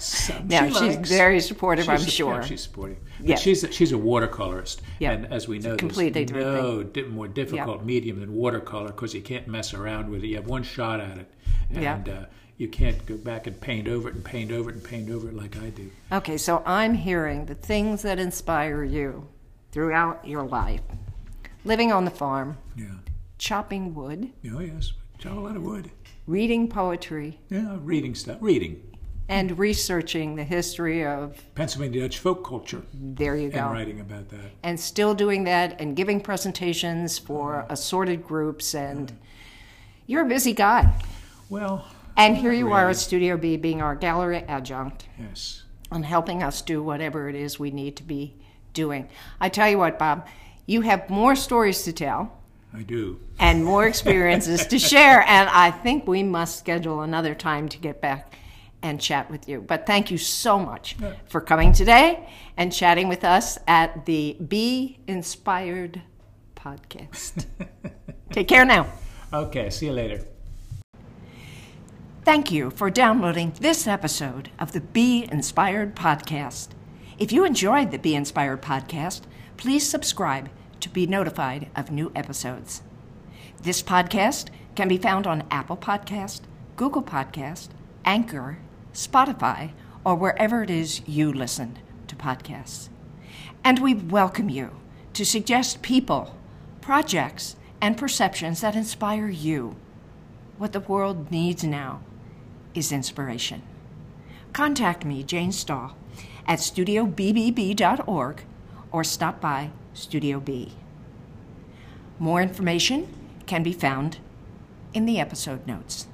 Some 0.00 0.48
Now, 0.48 0.68
she 0.68 0.74
she's 0.96 1.08
very 1.08 1.40
supportive, 1.40 1.88
I'm 1.88 1.98
She's- 1.98 2.10
sure. 2.12 2.34
yeah, 2.36 2.40
she's 2.42 2.62
supportive. 2.62 2.98
But 3.18 3.28
Yeah. 3.28 3.36
she's 3.36 3.62
a, 3.64 3.70
she's 3.72 3.92
a 3.92 3.96
watercolorist, 3.96 4.80
Yeah. 4.98 5.12
and 5.12 5.26
as 5.32 5.46
we 5.46 5.58
know, 5.58 5.76
completely 5.76 6.24
there's 6.24 6.44
no 6.44 6.82
di- 6.82 7.02
more 7.04 7.28
difficult 7.28 7.84
medium 7.84 8.20
than 8.20 8.32
watercolor 8.34 8.88
because 8.88 9.14
you 9.14 9.20
can't 9.22 9.46
mess 9.46 9.74
around 9.74 10.10
with 10.10 10.24
it. 10.24 10.28
You 10.28 10.36
have 10.36 10.46
one 10.46 10.62
shot 10.62 11.00
at 11.00 11.18
it, 11.18 11.30
and 11.74 12.08
uh, 12.08 12.24
you 12.56 12.68
can't 12.68 13.04
go 13.06 13.16
back 13.16 13.46
and 13.46 13.60
paint 13.60 13.88
over 13.88 14.08
it 14.08 14.14
and 14.14 14.24
paint 14.24 14.50
over 14.52 14.70
it 14.70 14.76
and 14.76 14.84
paint 14.84 15.10
over 15.10 15.28
it 15.28 15.34
like 15.36 15.56
I 15.58 15.70
do. 15.70 15.90
Okay, 16.12 16.36
so 16.36 16.62
I'm 16.66 16.94
hearing 16.94 17.46
the 17.46 17.54
things 17.54 18.02
that 18.02 18.18
inspire 18.18 18.82
you 18.84 19.28
throughout 19.72 20.26
your 20.26 20.42
life 20.42 20.80
living 21.64 21.92
on 21.92 22.04
the 22.04 22.10
farm, 22.10 22.56
Yeah. 22.76 22.86
chopping 23.38 23.94
wood, 23.94 24.30
Oh 24.50 24.60
yes, 24.60 24.92
chop 25.18 25.36
a 25.36 25.40
lot 25.40 25.56
of 25.56 25.62
wood. 25.62 25.90
reading 26.26 26.68
poetry, 26.68 27.38
Yeah, 27.50 27.76
reading 27.82 28.14
stuff. 28.14 28.38
Reading 28.40 28.80
and 29.30 29.56
researching 29.60 30.34
the 30.34 30.42
history 30.42 31.06
of, 31.06 31.40
Pennsylvania 31.54 32.02
Dutch 32.02 32.18
folk 32.18 32.44
culture 32.44 32.82
there 32.92 33.36
you 33.36 33.48
go. 33.48 33.60
and 33.60 33.72
writing 33.72 34.00
about 34.00 34.28
that. 34.30 34.50
And 34.64 34.78
still 34.78 35.14
doing 35.14 35.44
that 35.44 35.80
and 35.80 35.94
giving 35.94 36.20
presentations 36.20 37.16
for 37.16 37.64
assorted 37.70 38.26
groups. 38.26 38.74
And 38.74 39.16
you're 40.08 40.26
a 40.26 40.28
busy 40.28 40.52
guy. 40.52 40.92
Well, 41.48 41.86
And 42.16 42.36
here 42.36 42.52
you 42.52 42.72
are 42.72 42.90
at 42.90 42.96
Studio 42.96 43.36
B 43.36 43.56
being 43.56 43.80
our 43.80 43.94
gallery 43.94 44.38
adjunct 44.48 45.06
yes. 45.16 45.62
and 45.92 46.04
helping 46.04 46.42
us 46.42 46.60
do 46.60 46.82
whatever 46.82 47.28
it 47.28 47.36
is 47.36 47.56
we 47.56 47.70
need 47.70 47.94
to 47.96 48.02
be 48.02 48.34
doing. 48.72 49.08
I 49.40 49.48
tell 49.48 49.70
you 49.70 49.78
what, 49.78 49.96
Bob, 49.96 50.26
you 50.66 50.80
have 50.80 51.08
more 51.08 51.36
stories 51.36 51.84
to 51.84 51.92
tell. 51.92 52.36
I 52.74 52.82
do. 52.82 53.20
and 53.38 53.64
more 53.64 53.86
experiences 53.86 54.66
to 54.66 54.78
share. 54.78 55.22
And 55.28 55.48
I 55.48 55.70
think 55.70 56.08
we 56.08 56.24
must 56.24 56.58
schedule 56.58 57.02
another 57.02 57.34
time 57.34 57.68
to 57.68 57.78
get 57.78 58.00
back 58.00 58.36
and 58.82 59.00
chat 59.00 59.30
with 59.30 59.48
you. 59.48 59.60
But 59.60 59.86
thank 59.86 60.10
you 60.10 60.18
so 60.18 60.58
much 60.58 60.96
for 61.26 61.40
coming 61.40 61.72
today 61.72 62.28
and 62.56 62.72
chatting 62.72 63.08
with 63.08 63.24
us 63.24 63.58
at 63.66 64.06
the 64.06 64.36
Be 64.46 64.98
Inspired 65.06 66.02
podcast. 66.56 67.46
Take 68.30 68.48
care 68.48 68.64
now. 68.64 68.86
Okay, 69.32 69.70
see 69.70 69.86
you 69.86 69.92
later. 69.92 70.26
Thank 72.24 72.50
you 72.50 72.70
for 72.70 72.90
downloading 72.90 73.52
this 73.60 73.86
episode 73.86 74.50
of 74.58 74.72
the 74.72 74.80
Be 74.80 75.28
Inspired 75.32 75.96
podcast. 75.96 76.68
If 77.18 77.32
you 77.32 77.44
enjoyed 77.44 77.90
the 77.90 77.98
Be 77.98 78.14
Inspired 78.14 78.62
podcast, 78.62 79.22
please 79.56 79.88
subscribe 79.88 80.48
to 80.80 80.88
be 80.88 81.06
notified 81.06 81.68
of 81.76 81.90
new 81.90 82.10
episodes. 82.14 82.82
This 83.62 83.82
podcast 83.82 84.48
can 84.74 84.88
be 84.88 84.96
found 84.96 85.26
on 85.26 85.44
Apple 85.50 85.76
Podcast, 85.76 86.42
Google 86.76 87.02
Podcast, 87.02 87.68
Anchor, 88.04 88.58
Spotify, 88.92 89.72
or 90.04 90.14
wherever 90.14 90.62
it 90.62 90.70
is 90.70 91.06
you 91.06 91.32
listen 91.32 91.78
to 92.08 92.16
podcasts. 92.16 92.88
And 93.62 93.78
we 93.78 93.94
welcome 93.94 94.48
you 94.48 94.70
to 95.12 95.24
suggest 95.24 95.82
people, 95.82 96.36
projects, 96.80 97.56
and 97.80 97.96
perceptions 97.96 98.60
that 98.60 98.76
inspire 98.76 99.28
you. 99.28 99.76
What 100.58 100.72
the 100.72 100.80
world 100.80 101.30
needs 101.30 101.64
now 101.64 102.00
is 102.74 102.92
inspiration. 102.92 103.62
Contact 104.52 105.04
me, 105.04 105.22
Jane 105.22 105.52
Stahl, 105.52 105.96
at 106.46 106.58
studiobbb.org 106.58 108.44
or 108.92 109.04
stop 109.04 109.40
by 109.40 109.70
Studio 109.94 110.40
B. 110.40 110.72
More 112.18 112.42
information 112.42 113.08
can 113.46 113.62
be 113.62 113.72
found 113.72 114.18
in 114.92 115.06
the 115.06 115.20
episode 115.20 115.66
notes. 115.66 116.06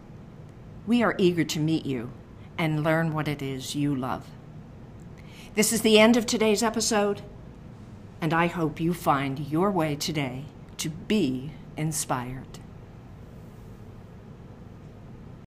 We 0.86 1.02
are 1.02 1.14
eager 1.18 1.44
to 1.44 1.58
meet 1.58 1.86
you 1.86 2.10
and 2.58 2.82
learn 2.82 3.12
what 3.12 3.28
it 3.28 3.42
is 3.42 3.74
you 3.74 3.94
love. 3.94 4.26
This 5.54 5.72
is 5.72 5.82
the 5.82 5.98
end 5.98 6.16
of 6.16 6.26
today's 6.26 6.62
episode, 6.62 7.22
and 8.20 8.32
I 8.32 8.46
hope 8.46 8.80
you 8.80 8.92
find 8.92 9.38
your 9.40 9.70
way 9.70 9.96
today 9.96 10.44
to 10.78 10.90
be 10.90 11.52
inspired. 11.76 12.58